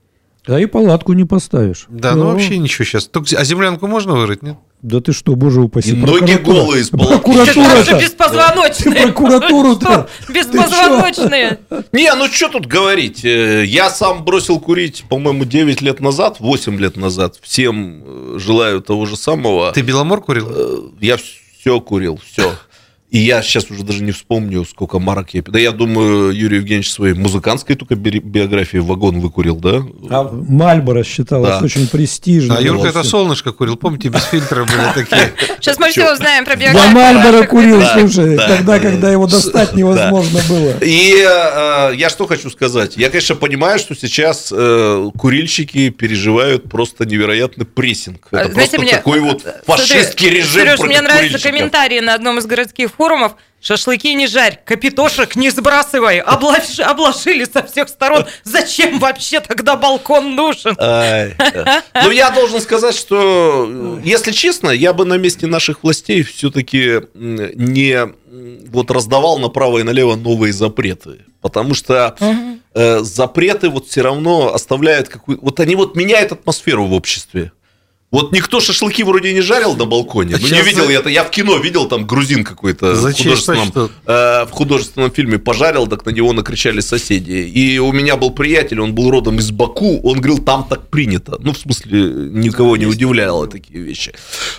[0.47, 1.87] Да и палатку не поставишь.
[1.89, 3.07] Да, ну, ну вообще ничего сейчас.
[3.07, 4.57] Только, а землянку можно вырыть, нет?
[4.83, 5.93] Да ты что, боже упаси.
[5.93, 9.07] И ноги голые из Прокуратура Это беспозвоночные.
[9.07, 10.09] Прокуратура-то.
[10.29, 11.61] Беспозвоночные.
[11.93, 13.25] Не, ну что тут говорить.
[13.25, 17.37] Э, я сам бросил курить, по-моему, 9 лет назад, 8 лет назад.
[17.41, 19.73] Всем э, желаю того же самого.
[19.73, 20.51] Ты Беломор курил?
[20.51, 22.53] Э, я все курил, все.
[23.11, 25.43] И я сейчас уже даже не вспомню, сколько марок я...
[25.43, 29.83] Да я думаю, Юрий Евгеньевич своей музыкантской только биографии вагон выкурил, да?
[30.11, 31.65] А Мальборо считалось да.
[31.65, 32.57] очень престижным.
[32.57, 35.33] А Юрка это солнышко курил, помните, без фильтра были такие.
[35.61, 36.91] Сейчас мы все узнаем про биографию.
[36.91, 40.75] Я Мальборо курил, слушай, тогда, когда его достать невозможно было.
[40.83, 42.97] И э, я что хочу сказать.
[42.97, 48.27] Я, конечно, понимаю, что сейчас э, курильщики переживают просто невероятный прессинг.
[48.33, 52.91] Это Знаете, просто такой вот фашистский режим Сереж, мне нравятся комментарии на одном из городских
[53.05, 53.37] форумов.
[53.61, 56.81] Шашлыки не жарь, капитошек не сбрасывай, облаж...
[56.81, 58.27] обложили со всех сторон.
[58.43, 60.77] Зачем вообще тогда балкон нужен?
[62.05, 68.13] Ну, я должен сказать, что, если честно, я бы на месте наших властей все-таки не
[68.69, 71.21] вот раздавал направо и налево новые запреты.
[71.41, 72.17] Потому что
[72.75, 75.39] э, запреты вот все равно оставляют какую...
[75.41, 77.53] Вот они вот меняют атмосферу в обществе.
[78.15, 80.37] Вот никто шашлыки вроде не жарил на балконе.
[80.41, 81.09] Ну, не видел я это.
[81.09, 83.73] Я в кино видел, там грузин какой-то в художественном,
[84.07, 87.33] э, в художественном фильме пожарил, так на него накричали соседи.
[87.33, 91.39] И у меня был приятель, он был родом из Баку, он говорил, там так принято.
[91.41, 94.12] Ну, в смысле, никого не удивляло такие вещи.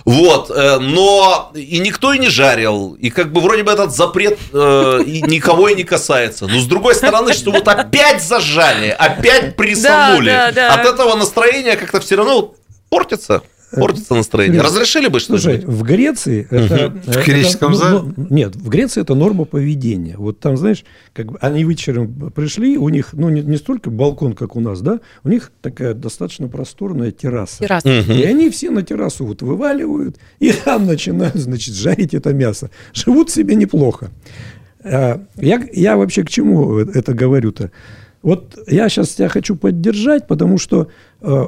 [0.03, 2.97] Вот, э, но и никто и не жарил.
[2.99, 6.47] И как бы вроде бы этот запрет э, и никого и не касается.
[6.47, 10.31] Но с другой стороны, что вот опять зажали, опять присанули.
[10.31, 10.73] Да, да, да.
[10.73, 12.53] От этого настроения как-то все равно
[12.95, 13.41] портится.
[13.71, 14.61] Портится настроение.
[14.61, 15.41] Разрешили бы что-то?
[15.41, 16.89] Слушай, в Греции это...
[16.89, 20.15] В греческом это, ну, ну, Нет, в Греции это норма поведения.
[20.17, 24.33] Вот там, знаешь, как бы они вечером пришли, у них, ну, не, не столько балкон,
[24.33, 27.59] как у нас, да, у них такая достаточно просторная терраса.
[27.59, 27.89] Терраса.
[27.89, 32.69] И они все на террасу вот вываливают, и там начинают, значит, жарить это мясо.
[32.93, 34.11] Живут себе неплохо.
[34.83, 37.71] А, я, я вообще к чему это говорю-то?
[38.21, 40.87] Вот я сейчас тебя хочу поддержать, потому что
[41.21, 41.47] э,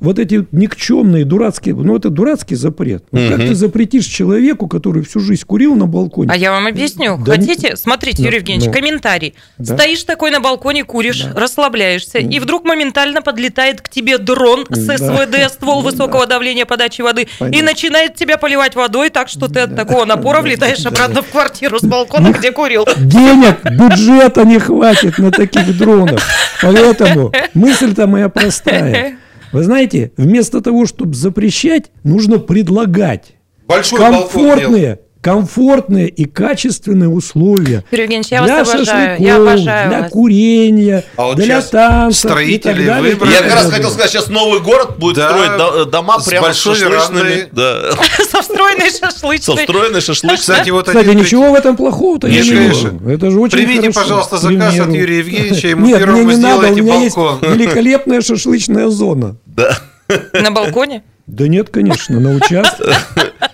[0.00, 3.04] вот эти никчемные, дурацкие, ну это дурацкий запрет.
[3.12, 6.30] Ну, как ты запретишь человеку, который всю жизнь курил на балконе?
[6.32, 7.18] А я вам объясню.
[7.24, 7.76] Да, Хотите?
[7.76, 9.34] Смотрите, да, Юрий Евгеньевич, ну, комментарий.
[9.58, 9.76] Да.
[9.76, 11.40] Стоишь такой на балконе, куришь, да.
[11.40, 17.28] расслабляешься, и вдруг моментально подлетает к тебе дрон с СВД, ствол высокого давления подачи воды,
[17.38, 17.58] Понятно.
[17.58, 21.78] и начинает тебя поливать водой так, что ты от такого напора влетаешь обратно в квартиру
[21.78, 22.86] с балкона, где курил.
[22.96, 26.22] Денег, бюджета не хватит на таких дронов.
[26.62, 29.16] Поэтому мысль-то моя простая.
[29.52, 33.36] Вы знаете, вместо того, чтобы запрещать, нужно предлагать
[33.66, 37.84] Большой комфортные, комфортные и качественные условия.
[37.90, 39.22] Юрий я для вас обожаю.
[39.22, 40.10] Я обожаю для вас.
[40.10, 43.16] курения, а вот для танцев строители и так далее.
[43.30, 46.58] Я как раз хотел сказать, сейчас новый город будет да, строить дома с прямо с
[46.58, 47.48] шашлычными.
[47.52, 47.92] Да.
[48.30, 49.40] Со встроенной шашлычной.
[49.40, 50.38] Со встроенной шашлычной.
[50.38, 52.98] Кстати, вот Кстати ничего в этом плохого-то не конечно.
[53.08, 56.74] Это же очень Примите, пожалуйста, заказ от Юрия Евгеньевича, ему Нет, мне не надо, у
[56.74, 59.36] меня есть великолепная шашлычная зона.
[59.46, 59.78] Да.
[60.32, 61.04] На балконе?
[61.28, 62.84] Да нет, конечно, на участке.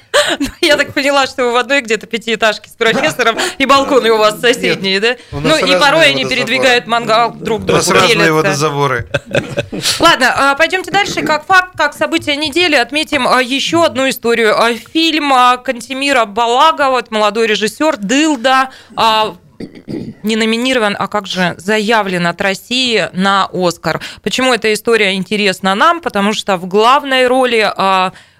[0.60, 4.40] Я так поняла, что вы в одной где-то пятиэтажке с профессором, и балконы у вас
[4.40, 5.16] соседние, да?
[5.32, 7.72] Ну, и порой они передвигают мангал друг другу.
[7.72, 9.08] У нас разные водозаборы.
[9.98, 11.22] Ладно, а, пойдемте дальше.
[11.22, 14.56] Как факт, как событие недели, отметим а, еще одну историю.
[14.92, 18.70] Фильм Кантемира Балага, молодой режиссер, Дылда,
[20.22, 24.00] не номинирован, а как же заявлен от России на Оскар.
[24.22, 26.00] Почему эта история интересна нам?
[26.00, 27.72] Потому что в главной роли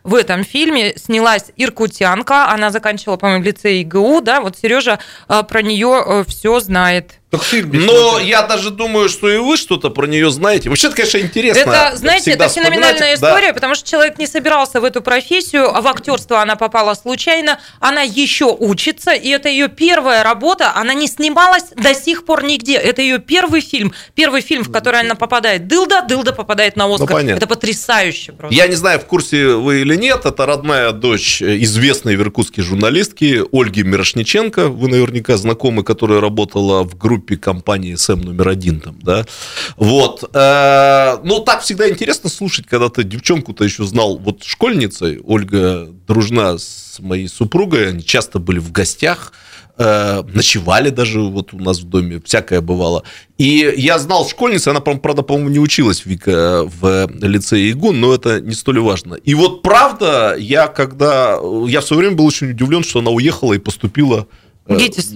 [0.04, 5.42] в этом фильме снялась иркутянка, она заканчивала, по-моему, в лицее ИГУ, да, вот Сережа а,
[5.42, 7.17] про нее э, все знает.
[7.30, 10.70] Так фильм Но я даже думаю, что и вы что-то про нее знаете.
[10.70, 11.60] Вообще, это, конечно, интересно.
[11.60, 13.52] Это, знаете, это феноменальная история, да.
[13.52, 18.00] потому что человек не собирался в эту профессию, а в актерство она попала случайно, она
[18.00, 22.76] еще учится, и это ее первая работа, она не снималась до сих пор нигде.
[22.76, 25.68] Это ее первый фильм, первый фильм, в который она попадает.
[25.68, 27.24] Дылда, Дылда попадает на Оскар.
[27.24, 28.56] Ну, это потрясающе просто.
[28.56, 33.42] Я не знаю, в курсе вы или нет, это родная дочь известной в Иркутске журналистки
[33.52, 38.96] Ольги Мирошниченко, вы наверняка знакомы, которая работала в группе группе компании СМ номер один там,
[39.02, 39.26] да,
[39.76, 45.88] вот, э, ну, так всегда интересно слушать, когда ты девчонку-то еще знал, вот школьницей, Ольга
[46.06, 49.32] дружна с моей супругой, они часто были в гостях,
[49.78, 53.02] э, ночевали даже вот у нас в доме, всякое бывало.
[53.36, 58.40] И я знал школьницу, она, правда, по-моему, не училась Вика в лицее ИГУН, но это
[58.40, 59.14] не столь важно.
[59.14, 61.38] И вот правда, я когда...
[61.66, 64.26] Я в свое время был очень удивлен, что она уехала и поступила...
[64.68, 65.14] ГИТИС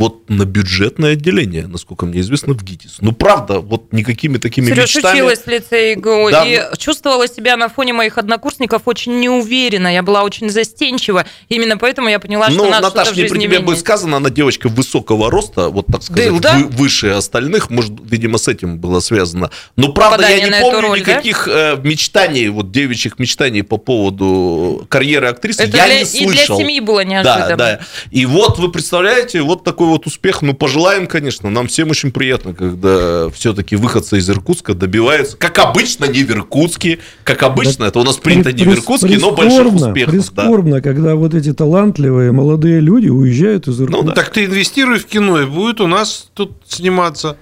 [0.00, 2.96] вот на бюджетное отделение, насколько мне известно, в ГИТИС.
[3.02, 5.20] Ну, правда, вот никакими такими Сереж мечтами...
[5.20, 6.46] училась в лицее ИГУ да.
[6.46, 9.92] и чувствовала себя на фоне моих однокурсников очень неуверенно.
[9.92, 11.26] Я была очень застенчива.
[11.50, 14.70] Именно поэтому я поняла, что ну, надо Наташа, не при тебе будет сказано, она девочка
[14.70, 17.68] высокого роста, вот так сказать, да, вы, выше остальных.
[17.68, 19.50] Может, видимо, с этим было связано.
[19.76, 21.74] Но, правда, Попадание я не помню роль, никаких да?
[21.74, 25.64] Э, мечтаний, вот девичьих мечтаний по поводу карьеры актрисы.
[25.64, 26.30] Это я для, не слышал.
[26.30, 27.48] И для семьи было неожиданно.
[27.48, 27.80] Да, да.
[28.10, 32.54] И вот вы представляете, вот такой вот успех, ну, пожелаем, конечно, нам всем очень приятно,
[32.54, 38.00] когда все-таки выходцы из Иркутска добиваются, как обычно, не в Иркутске, как обычно, да, это
[38.00, 40.14] у нас принято не в Иркутске, но больших успехов.
[40.14, 40.80] Прискорбно, да.
[40.80, 44.02] когда вот эти талантливые молодые люди уезжают из Иркутска.
[44.02, 44.14] Ну, да.
[44.14, 47.36] Так ты инвестируй в кино, и будет у нас тут сниматься.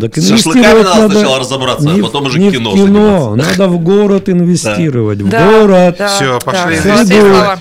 [0.00, 3.68] Так С шашлыками надо, надо сначала разобраться, а потом уже не кино, в кино Надо
[3.68, 5.24] в город инвестировать, да.
[5.24, 5.96] в да, город.
[5.98, 6.90] Да, Все, пошли да.
[6.90, 7.60] инвестировать.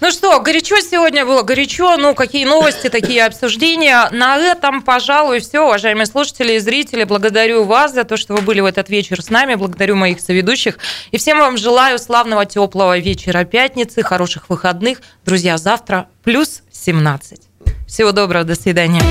[0.00, 4.08] Ну что, горячо сегодня было, горячо, ну какие новости, такие обсуждения.
[4.10, 7.04] На этом, пожалуй, все, уважаемые слушатели и зрители.
[7.04, 10.78] Благодарю вас за то, что вы были в этот вечер с нами, благодарю моих соведущих.
[11.10, 15.02] И всем вам желаю славного, теплого вечера пятницы, хороших выходных.
[15.26, 17.38] Друзья, завтра плюс 17.
[17.86, 19.02] Всего доброго, до свидания.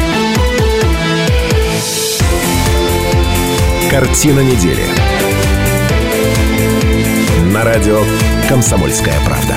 [3.91, 4.83] Картина недели.
[7.53, 8.03] На радио
[8.47, 9.55] «Комсомольская правда».